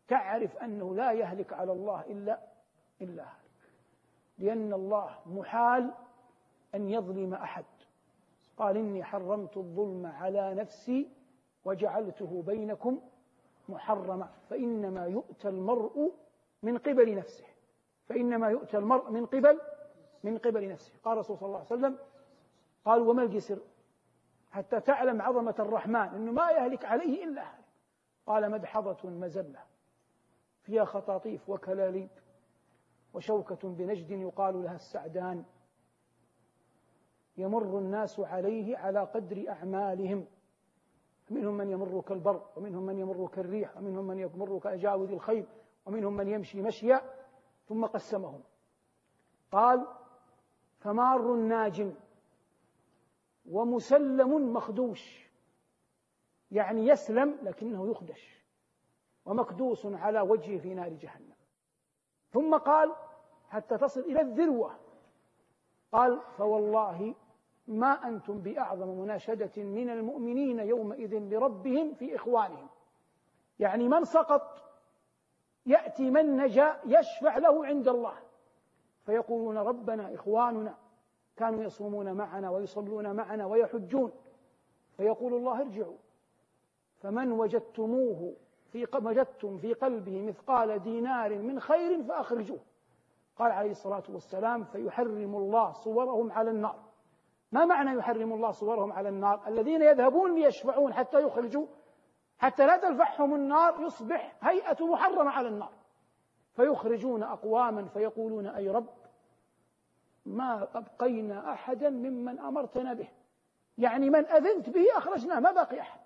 تعرف 0.08 0.56
أنه 0.56 0.94
لا 0.94 1.12
يهلك 1.12 1.52
على 1.52 1.72
الله 1.72 2.00
إلا 2.00 2.40
إلا 3.00 3.22
هلك. 3.22 3.43
لأن 4.38 4.72
الله 4.72 5.18
محال 5.26 5.94
أن 6.74 6.88
يظلم 6.88 7.34
أحد. 7.34 7.64
قال 8.56 8.76
إني 8.76 9.04
حرمت 9.04 9.56
الظلم 9.56 10.06
على 10.06 10.54
نفسي 10.54 11.10
وجعلته 11.64 12.42
بينكم 12.46 13.00
محرما. 13.68 14.28
فإنما 14.50 15.06
يؤتى 15.06 15.48
المرء 15.48 16.12
من 16.62 16.78
قبل 16.78 17.14
نفسه. 17.14 17.44
فإنما 18.06 18.48
يؤتى 18.48 18.78
المرء 18.78 19.10
من 19.10 19.26
قبل 19.26 19.60
من 20.24 20.38
قبل 20.38 20.68
نفسه. 20.68 20.92
قال 21.04 21.12
الرسول 21.12 21.38
صلى 21.38 21.46
الله 21.46 21.58
عليه 21.58 21.66
وسلم 21.66 21.98
قال 22.84 23.00
وما 23.00 23.22
الجسر؟ 23.22 23.58
حتى 24.50 24.80
تعلم 24.80 25.22
عظمة 25.22 25.54
الرحمن 25.58 25.96
أنه 25.96 26.32
ما 26.32 26.50
يهلك 26.50 26.84
عليه 26.84 27.24
إلا 27.24 27.42
هلك 27.42 27.64
قال 28.26 28.50
مدحضة 28.50 29.10
مزلة 29.10 29.60
فيها 30.62 30.84
خطاطيف 30.84 31.48
وكلاليب. 31.48 32.08
وشوكة 33.14 33.68
بنجد 33.68 34.10
يقال 34.10 34.62
لها 34.62 34.74
السعدان. 34.74 35.44
يمر 37.36 37.78
الناس 37.78 38.20
عليه 38.20 38.76
على 38.76 39.00
قدر 39.00 39.48
أعمالهم. 39.48 40.26
منهم 41.30 41.54
من 41.54 41.70
يمر 41.70 42.00
كالبر 42.00 42.46
ومنهم 42.56 42.86
من 42.86 42.98
يمر 42.98 43.26
كالريح 43.26 43.76
ومنهم 43.76 44.06
من 44.06 44.18
يمر 44.18 44.58
كأجاود 44.58 45.10
الخيل 45.10 45.46
ومنهم 45.86 46.16
من 46.16 46.28
يمشي 46.28 46.62
مشيا 46.62 47.00
ثم 47.66 47.86
قسمهم. 47.86 48.42
قال 49.52 49.86
فمار 50.78 51.34
ناجم 51.34 51.94
ومسلم 53.46 54.52
مخدوش. 54.52 55.30
يعني 56.50 56.86
يسلم 56.86 57.38
لكنه 57.42 57.90
يخدش. 57.90 58.44
ومكدوس 59.24 59.86
على 59.86 60.20
وجهه 60.20 60.58
في 60.58 60.74
نار 60.74 60.92
جهنم. 60.92 61.33
ثم 62.34 62.56
قال 62.56 62.92
حتى 63.48 63.78
تصل 63.78 64.00
إلى 64.00 64.20
الذروة. 64.20 64.74
قال 65.92 66.20
فوالله 66.36 67.14
ما 67.66 68.08
أنتم 68.08 68.38
بأعظم 68.38 68.88
مناشدة 68.88 69.62
من 69.62 69.90
المؤمنين 69.90 70.58
يومئذ 70.58 71.18
لربهم 71.18 71.94
في 71.94 72.16
إخوانهم. 72.16 72.68
يعني 73.58 73.88
من 73.88 74.04
سقط 74.04 74.62
يأتي 75.66 76.10
من 76.10 76.36
نجا 76.36 76.80
يشفع 76.86 77.38
له 77.38 77.66
عند 77.66 77.88
الله. 77.88 78.14
فيقولون 79.06 79.58
ربنا 79.58 80.14
إخواننا 80.14 80.74
كانوا 81.36 81.62
يصومون 81.62 82.12
معنا 82.12 82.50
ويصلون 82.50 83.16
معنا 83.16 83.46
ويحجون. 83.46 84.12
فيقول 84.96 85.34
الله 85.34 85.60
ارجعوا. 85.60 85.96
فمن 86.98 87.32
وجدتموه 87.32 88.36
في 88.74 88.86
وجدتم 88.94 89.58
في 89.58 89.74
قلبه 89.74 90.22
مثقال 90.22 90.78
دينار 90.78 91.38
من 91.38 91.60
خير 91.60 92.02
فأخرجوه. 92.02 92.58
قال 93.36 93.52
عليه 93.52 93.70
الصلاة 93.70 94.02
والسلام 94.08 94.64
فيحرم 94.64 95.36
الله 95.36 95.72
صورهم 95.72 96.32
على 96.32 96.50
النار. 96.50 96.82
ما 97.52 97.64
معنى 97.64 97.98
يحرم 97.98 98.32
الله 98.32 98.50
صورهم 98.50 98.92
على 98.92 99.08
النار؟ 99.08 99.48
الذين 99.48 99.82
يذهبون 99.82 100.34
ليشفعون 100.34 100.92
حتى 100.92 101.22
يخرجوا 101.22 101.66
حتى 102.38 102.66
لا 102.66 102.76
تلفحهم 102.76 103.34
النار 103.34 103.80
يصبح 103.80 104.36
هيئة 104.42 104.86
محرمة 104.86 105.30
على 105.30 105.48
النار. 105.48 105.72
فيخرجون 106.52 107.22
أقواما 107.22 107.84
فيقولون 107.84 108.46
أي 108.46 108.70
رب 108.70 108.88
ما 110.26 110.68
أبقينا 110.74 111.52
أحدا 111.52 111.90
ممن 111.90 112.38
أمرتنا 112.38 112.94
به. 112.94 113.08
يعني 113.78 114.10
من 114.10 114.26
أذنت 114.26 114.70
به 114.70 114.84
أخرجناه 114.96 115.40
ما 115.40 115.50
بقي 115.52 115.80
أحد. 115.80 116.03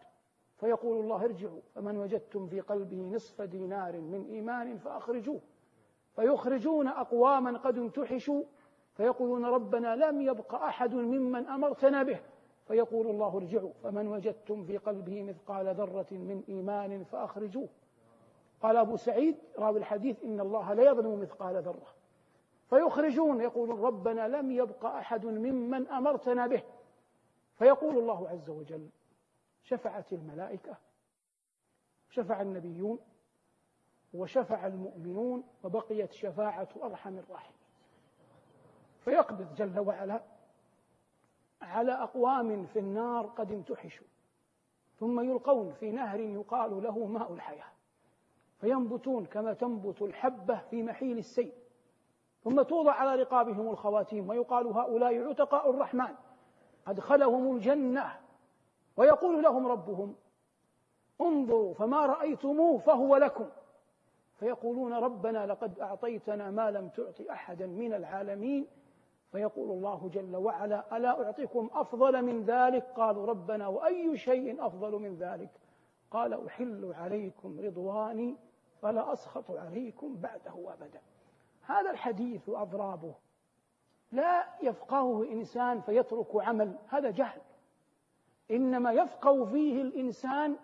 فيقول 0.58 1.00
الله 1.00 1.24
ارجعوا 1.24 1.60
فمن 1.74 1.98
وجدتم 1.98 2.46
في 2.46 2.60
قلبه 2.60 2.96
نصف 2.96 3.42
دينار 3.42 4.00
من 4.00 4.26
إيمان 4.30 4.78
فأخرجوه. 4.78 5.40
فيخرجون 6.16 6.88
أقواما 6.88 7.58
قد 7.58 7.78
امتحشوا 7.78 8.42
فيقولون 8.94 9.44
ربنا 9.44 9.96
لم 9.96 10.20
يبق 10.20 10.54
أحد 10.54 10.94
ممن 10.94 11.46
أمرتنا 11.46 12.02
به. 12.02 12.20
فيقول 12.68 13.06
الله 13.06 13.36
ارجعوا 13.36 13.72
فمن 13.82 14.08
وجدتم 14.08 14.64
في 14.64 14.76
قلبه 14.76 15.22
مثقال 15.22 15.74
ذرة 15.74 16.06
من 16.10 16.42
إيمان 16.48 17.04
فأخرجوه. 17.04 17.68
قال 18.62 18.76
أبو 18.76 18.96
سعيد 18.96 19.36
راوي 19.58 19.78
الحديث 19.78 20.24
إن 20.24 20.40
الله 20.40 20.74
لا 20.74 20.90
يظلم 20.90 21.20
مثقال 21.20 21.56
ذرة. 21.62 21.86
فيخرجون 22.70 23.40
يقولون 23.40 23.80
ربنا 23.80 24.28
لم 24.28 24.52
يبق 24.52 24.86
أحد 24.86 25.26
ممن 25.26 25.88
أمرتنا 25.88 26.46
به. 26.46 26.62
فيقول 27.54 27.98
الله 27.98 28.28
عز 28.28 28.50
وجل 28.50 28.88
شفعت 29.68 30.12
الملائكة 30.12 30.76
شفع 32.10 32.42
النبيون 32.42 32.98
وشفع 34.14 34.66
المؤمنون 34.66 35.44
وبقيت 35.64 36.12
شفاعة 36.12 36.68
أرحم 36.82 37.18
الراحمين. 37.18 37.58
فيقبض 39.00 39.54
جل 39.54 39.78
وعلا 39.78 40.22
على 41.62 41.92
أقوام 41.92 42.66
في 42.66 42.78
النار 42.78 43.26
قد 43.26 43.52
امتحشوا 43.52 44.06
ثم 44.98 45.20
يلقون 45.20 45.72
في 45.72 45.90
نهر 45.90 46.20
يقال 46.20 46.82
له 46.82 47.06
ماء 47.06 47.32
الحياة 47.32 47.72
فينبتون 48.60 49.26
كما 49.26 49.52
تنبت 49.52 50.02
الحبة 50.02 50.58
في 50.70 50.82
محيل 50.82 51.18
السيل 51.18 51.52
ثم 52.44 52.62
توضع 52.62 52.92
على 52.92 53.22
رقابهم 53.22 53.70
الخواتيم 53.70 54.28
ويقال 54.28 54.66
هؤلاء 54.66 55.28
عتقاء 55.28 55.70
الرحمن 55.70 56.14
أدخلهم 56.86 57.56
الجنة. 57.56 58.27
ويقول 58.98 59.42
لهم 59.42 59.66
ربهم 59.66 60.14
انظروا 61.20 61.74
فما 61.74 62.06
رأيتموه 62.06 62.78
فهو 62.78 63.16
لكم. 63.16 63.46
فيقولون 64.38 64.92
ربنا 64.92 65.46
لقد 65.46 65.80
أعطيتنا 65.80 66.50
ما 66.50 66.70
لم 66.70 66.88
تعط 66.88 67.20
أحدا 67.30 67.66
من 67.66 67.94
العالمين. 67.94 68.66
فيقول 69.32 69.70
الله 69.70 70.10
جل 70.14 70.36
وعلا 70.36 70.96
ألا 70.96 71.24
أعطيكم 71.26 71.70
أفضل 71.72 72.22
من 72.22 72.44
ذلك؟ 72.44 72.84
قالوا 72.96 73.26
ربنا 73.26 73.68
وأي 73.68 74.16
شيء 74.16 74.66
أفضل 74.66 74.92
من 74.92 75.16
ذلك؟ 75.16 75.50
قال 76.10 76.46
أحل 76.46 76.92
عليكم 76.94 77.60
رضواني 77.60 78.36
فلا 78.82 79.12
أسخط 79.12 79.50
عليكم 79.50 80.16
بعده 80.16 80.74
أبدا. 80.74 81.00
هذا 81.62 81.90
الحديث 81.90 82.48
وأضرابه 82.48 83.14
لا 84.12 84.44
يفقهه 84.62 85.24
إنسان 85.24 85.80
فيترك 85.80 86.28
عمل 86.34 86.78
هذا 86.88 87.10
جهل. 87.10 87.40
إنما 88.50 88.92
يفقه 88.92 89.44
فيه 89.44 89.82
الإنسان 89.82 90.56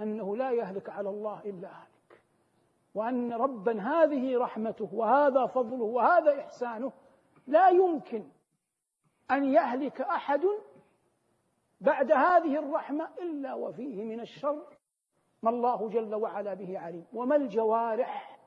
أنه 0.00 0.36
لا 0.36 0.50
يهلك 0.50 0.88
على 0.88 1.08
الله 1.08 1.40
إلا 1.44 1.68
هلك 1.68 2.22
وأن 2.94 3.32
ربا 3.32 3.80
هذه 3.80 4.38
رحمته 4.38 4.88
وهذا 4.92 5.46
فضله 5.46 5.84
وهذا 5.84 6.40
إحسانه 6.40 6.92
لا 7.46 7.68
يمكن 7.68 8.24
أن 9.30 9.44
يهلك 9.44 10.00
أحد 10.00 10.46
بعد 11.80 12.12
هذه 12.12 12.58
الرحمة 12.58 13.08
إلا 13.18 13.54
وفيه 13.54 14.04
من 14.04 14.20
الشر. 14.20 14.76
ما 15.42 15.50
الله 15.50 15.88
جل 15.88 16.14
وعلا 16.14 16.54
به 16.54 16.78
عليم. 16.78 17.04
وما 17.12 17.36
الجوارح 17.36 18.38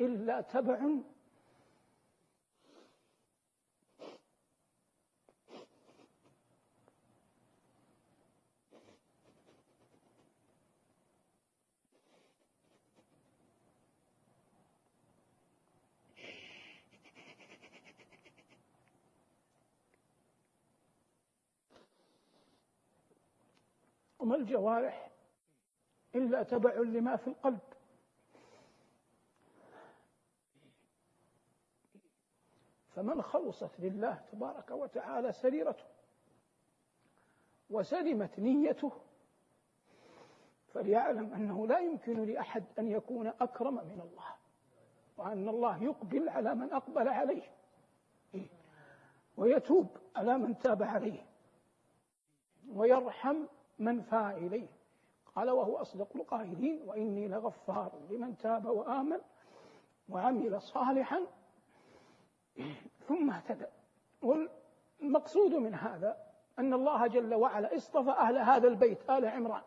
إلا 0.00 0.40
تبع 0.40 0.88
وما 24.22 24.36
الجوارح 24.36 25.10
إلا 26.14 26.42
تبع 26.42 26.74
لما 26.74 27.16
في 27.16 27.26
القلب. 27.26 27.58
فمن 32.90 33.22
خلصت 33.22 33.70
لله 33.78 34.24
تبارك 34.32 34.70
وتعالى 34.70 35.32
سريرته 35.32 35.84
وسلمت 37.70 38.38
نيته 38.38 38.92
فليعلم 40.74 41.34
أنه 41.34 41.66
لا 41.66 41.78
يمكن 41.78 42.24
لأحد 42.24 42.64
أن 42.78 42.88
يكون 42.88 43.26
أكرم 43.26 43.74
من 43.74 44.00
الله 44.00 44.34
وأن 45.16 45.48
الله 45.48 45.84
يقبل 45.84 46.28
على 46.28 46.54
من 46.54 46.72
أقبل 46.72 47.08
عليه 47.08 47.50
ويتوب 49.36 49.96
على 50.16 50.38
من 50.38 50.58
تاب 50.58 50.82
عليه 50.82 51.26
ويرحم 52.68 53.46
من 53.78 54.00
فاء 54.00 54.38
إليه. 54.38 54.68
قال 55.36 55.50
وهو 55.50 55.76
أصدق 55.76 56.08
القائلين 56.14 56.82
وإني 56.86 57.28
لغفار 57.28 57.92
لمن 58.10 58.36
تاب 58.36 58.66
وآمن 58.66 59.18
وعمل 60.08 60.62
صالحا. 60.62 61.20
ثم 63.08 63.30
اهتدى. 63.30 63.66
والمقصود 64.22 65.54
من 65.54 65.74
هذا 65.74 66.16
أن 66.58 66.74
الله 66.74 67.06
جل 67.06 67.34
وعلا 67.34 67.76
اصطفى 67.76 68.10
أهل 68.10 68.38
هذا 68.38 68.68
البيت 68.68 69.10
آل 69.10 69.26
عمران 69.26 69.62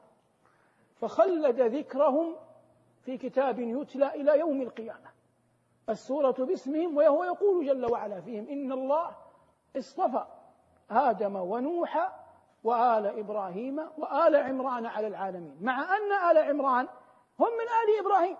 فخلد 0.95 1.61
ذكرهم 1.61 2.35
في 3.01 3.17
كتاب 3.17 3.59
يتلى 3.59 4.15
إلى 4.15 4.39
يوم 4.39 4.61
القيامة. 4.61 5.15
السورة 5.89 6.45
باسمهم 6.45 6.97
وهو 6.97 7.23
يقول 7.23 7.65
جل 7.65 7.91
وعلا 7.91 8.21
فيهم 8.21 8.47
إن 8.47 8.71
الله 8.71 9.15
اصطفى 9.77 10.25
آدم 10.89 11.35
ونوح 11.35 12.24
وآل 12.65 13.19
إبراهيم 13.19 13.79
وآل 13.97 14.35
عمران 14.35 14.85
على 14.85 15.07
العالمين. 15.07 15.57
مع 15.61 15.97
أن 15.97 16.31
آل 16.31 16.37
عمران 16.37 16.87
هم 17.39 17.47
من 17.47 17.67
آل 17.83 18.05
إبراهيم. 18.05 18.37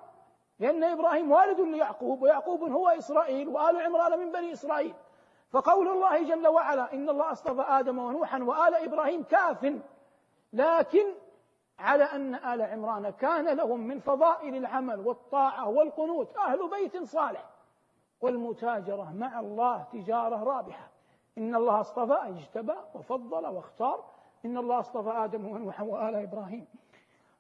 لأن 0.60 0.84
إبراهيم 0.84 1.32
والد 1.32 1.60
ليعقوب 1.60 2.22
ويعقوب 2.22 2.64
هو 2.64 2.88
إسرائيل 2.88 3.48
وآل 3.48 3.82
عمران 3.82 4.20
من 4.20 4.32
بني 4.32 4.54
إسرائيل. 4.54 4.94
فقول 5.52 5.88
الله 5.88 6.24
جل 6.24 6.48
وعلا 6.48 6.94
إن 6.94 7.10
الله 7.10 7.32
اصطفى 7.32 7.62
آدم 7.68 8.00
ونوحا 8.00 8.44
وآل 8.44 8.76
إبراهيم 8.76 9.24
كاف. 9.24 9.74
لكن 10.54 11.06
على 11.80 12.04
أن 12.04 12.36
آل 12.36 12.62
عمران 12.62 13.10
كان 13.10 13.46
لهم 13.46 13.80
من 13.80 14.00
فضائل 14.00 14.56
العمل 14.56 15.08
والطاعة 15.08 15.70
والقنوت. 15.70 16.38
أهل 16.38 16.70
بيت 16.70 17.04
صالح. 17.04 17.46
والمتاجرة 18.22 19.14
مع 19.14 19.40
الله 19.40 19.86
تجارة 19.94 20.44
رابحة. 20.44 20.88
إن 21.38 21.56
الله 21.56 21.80
اصطفى 21.82 22.14
اجتبى 22.14 22.76
وفضل 22.96 23.48
واختار. 23.48 24.15
إن 24.46 24.58
الله 24.58 24.80
اصطفى 24.80 25.10
آدم 25.10 25.48
ونوحا 25.48 25.84
وآل 25.84 26.16
إبراهيم 26.16 26.68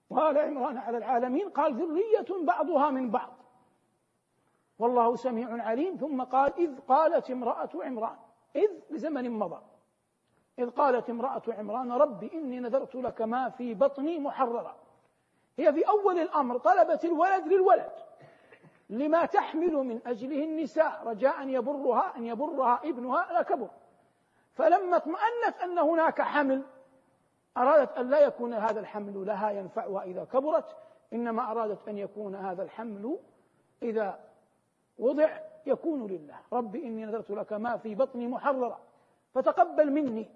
وآل 0.09 0.37
عمران 0.37 0.77
على 0.77 0.97
العالمين. 0.97 1.49
قال 1.49 1.73
ذرية 1.73 2.45
بعضها 2.45 2.89
من 2.89 3.11
بعض. 3.11 3.33
والله 4.79 5.15
سميع 5.15 5.63
عليم. 5.63 5.95
ثم 5.95 6.23
قال 6.23 6.53
إذ 6.57 6.79
قالت 6.79 7.31
امرأة 7.31 7.69
عمران 7.75 8.15
إذ 8.55 8.71
بزمن 8.89 9.31
مضى. 9.31 9.61
إذ 10.59 10.69
قالت 10.69 11.09
امرأة 11.09 11.41
عمران 11.47 11.91
رب 11.91 12.23
إني 12.23 12.59
نذرت 12.59 12.95
لك 12.95 13.21
ما 13.21 13.49
في 13.49 13.73
بطني 13.73 14.19
محررا. 14.19 14.75
هي 15.57 15.73
في 15.73 15.87
أول 15.87 16.19
الأمر 16.19 16.57
طلبت 16.57 17.05
الولد 17.05 17.47
للولد 17.47 17.91
لما 18.89 19.25
تحمل 19.25 19.73
من 19.73 20.01
أجله 20.07 20.43
النساء. 20.43 21.01
رجاء 21.05 21.41
أن 21.41 21.49
يبرها 21.49 22.17
أن 22.17 22.25
يبرها 22.25 22.79
ابنها 22.83 23.33
لا 23.33 23.41
كبر. 23.41 23.69
فلما 24.53 24.97
اطمأنت 24.97 25.57
أن 25.63 25.77
هناك 25.79 26.21
حمل 26.21 26.63
أرادت 27.57 27.97
أن 27.97 28.09
لا 28.09 28.19
يكون 28.19 28.53
هذا 28.53 28.79
الحمل 28.79 29.25
لها 29.25 29.51
ينفعها 29.51 30.03
إذا 30.03 30.23
كبرت 30.23 30.75
إنما 31.13 31.51
أرادت 31.51 31.87
أن 31.87 31.97
يكون 31.97 32.35
هذا 32.35 32.63
الحمل 32.63 33.19
إذا 33.83 34.19
وضع 34.99 35.39
يكون 35.65 36.07
لله. 36.07 36.39
رب 36.53 36.75
إني 36.75 37.05
نذرت 37.05 37.31
لك 37.31 37.53
ما 37.53 37.77
في 37.77 37.95
بطني 37.95 38.27
محررا 38.27 38.79
فتقبل 39.33 39.91
مني. 39.91 40.29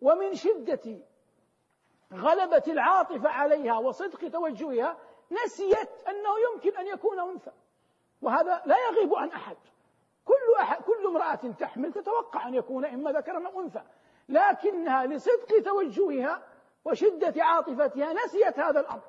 ومن 0.00 0.34
شدة 0.34 0.98
غلبة 2.12 2.62
العاطفة 2.68 3.28
عليها 3.28 3.78
وصدق 3.78 4.28
توجهها 4.28 4.96
نسيت 5.44 6.08
أنه 6.08 6.30
يمكن 6.52 6.78
أن 6.78 6.86
يكون 6.86 7.20
أنثى. 7.20 7.52
وهذا 8.22 8.62
لا 8.66 8.76
يغيب 8.88 9.14
عن 9.14 9.28
أحد. 9.28 9.56
كل 10.24 10.60
أحد 10.60 10.82
كل 10.82 11.06
امرأة 11.06 11.34
تحمل 11.34 11.92
تتوقع 11.92 12.48
أن 12.48 12.54
يكون 12.54 12.84
إما 12.84 13.12
ذكرا 13.12 13.46
أو 13.46 13.60
أنثى. 13.60 13.82
لكنها 14.28 15.06
لصدق 15.06 15.62
توجهها 15.64 16.42
وشدة 16.84 17.44
عاطفتها 17.44 18.12
نسيت 18.12 18.58
هذا 18.58 18.80
الأمر 18.80 19.02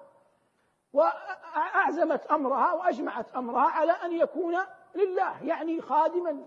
وأعزمت 0.94 2.26
أمرها 2.26 2.74
وأجمعت 2.74 3.36
أمرها 3.36 3.70
على 3.70 3.92
أن 3.92 4.12
يكون 4.12 4.58
لله 4.96 5.44
يعني 5.44 5.82
خادما 5.82 6.46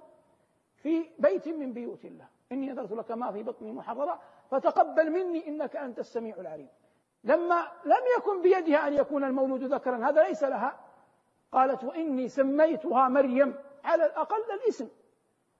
في 0.76 1.10
بيت 1.18 1.48
من 1.48 1.72
بيوت 1.72 2.04
الله. 2.04 2.28
إني 2.52 2.66
نذرت 2.66 2.92
لك 2.92 3.10
ما 3.10 3.32
في 3.32 3.42
بطني 3.42 3.72
محررا 3.72 4.20
فتقبل 4.50 5.10
مني 5.10 5.48
إنك 5.48 5.76
أنت 5.76 5.98
السميع 5.98 6.36
العليم. 6.36 6.68
لما 7.24 7.68
لم 7.84 8.02
يكن 8.18 8.42
بيدها 8.42 8.88
أن 8.88 8.92
يكون 8.92 9.24
المولود 9.24 9.62
ذكرا 9.62 10.08
هذا 10.08 10.22
ليس 10.22 10.44
لها. 10.44 10.80
قالت 11.52 11.84
وإني 11.84 12.28
سميتها 12.28 13.08
مريم 13.08 13.54
على 13.84 14.06
الأقل 14.06 14.44
الاسم. 14.54 14.88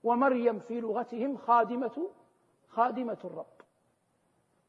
ومريم 0.03 0.59
في 0.59 0.81
لغتهم 0.81 1.37
خادمة 1.37 2.09
خادمة 2.67 3.17
الرب. 3.23 3.54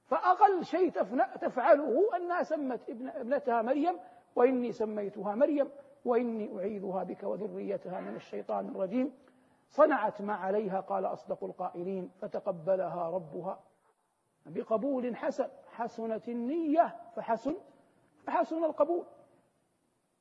فأقل 0.07 0.65
شيء 0.65 0.91
تفعله 1.41 2.17
أنها 2.17 2.43
سمت 2.43 2.91
ابن 2.91 3.09
ابنتها 3.09 3.63
مريم 3.63 3.99
وإني 4.37 4.73
سميتها 4.73 5.35
مريم 5.35 5.71
وإني 6.05 6.59
أعيذها 6.59 7.03
بك 7.03 7.23
وذريتها 7.23 8.01
من 8.01 8.17
الشيطان 8.17 8.69
الرجيم. 8.69 9.13
صنعت 9.69 10.23
ما 10.23 10.35
عليها 10.35 10.81
قال 10.81 11.05
أصدق 11.07 11.45
القائلين 11.45 12.11
فتقبلها 12.21 13.11
ربها 13.11 13.61
بقبول 14.47 15.17
حسن 15.17 15.49
حسنت 15.67 16.29
النية 16.29 16.97
فحسن 17.17 17.57
فحسن 18.27 18.65
القبول. 18.65 19.05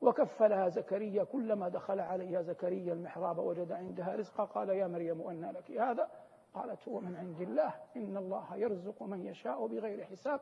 وكفلها 0.01 0.69
زكريا 0.69 1.23
كلما 1.23 1.69
دخل 1.69 1.99
عليها 1.99 2.41
زكريا 2.41 2.93
المحراب 2.93 3.37
وجد 3.37 3.71
عندها 3.71 4.15
رزقا 4.15 4.43
قال 4.45 4.69
يا 4.69 4.87
مريم 4.87 5.21
أنى 5.21 5.51
لك 5.51 5.71
هذا؟ 5.71 6.09
قالت 6.55 6.87
هو 6.87 6.99
من 6.99 7.15
عند 7.15 7.41
الله 7.41 7.73
إن 7.95 8.17
الله 8.17 8.55
يرزق 8.55 9.03
من 9.03 9.25
يشاء 9.25 9.67
بغير 9.67 10.05
حساب. 10.05 10.39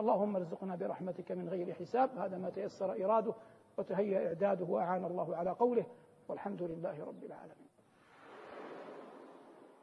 اللهم 0.00 0.36
ارزقنا 0.36 0.76
برحمتك 0.76 1.32
من 1.32 1.48
غير 1.48 1.74
حساب. 1.74 2.18
هذا 2.18 2.38
ما 2.38 2.50
تيسر 2.50 3.04
إراده 3.04 3.34
وتهيأ 3.78 4.26
إعداده 4.26 4.64
وأعان 4.64 5.04
الله 5.04 5.36
على 5.36 5.50
قوله 5.50 5.86
والحمد 6.28 6.62
لله 6.62 7.04
رب 7.04 7.24
العالمين. 7.24 7.68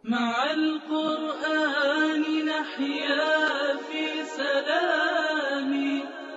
مع 0.03 0.51
القرآن 0.51 2.45
نحيا 2.45 3.77
في 3.77 4.23
سلام 4.23 5.73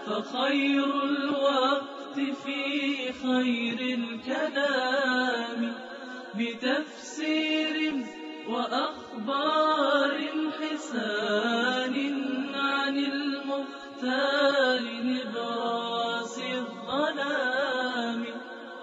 فخير 0.07 0.91
الوقت 1.05 2.17
في 2.45 2.63
خير 3.13 3.99
الكلام. 3.99 5.75
بتفسير 6.39 7.69
وأخبار 9.19 10.15
حسان 10.61 11.97
عن 12.55 12.99
المختار 12.99 14.83
نبراس 15.03 16.39
الظلام. 16.39 18.25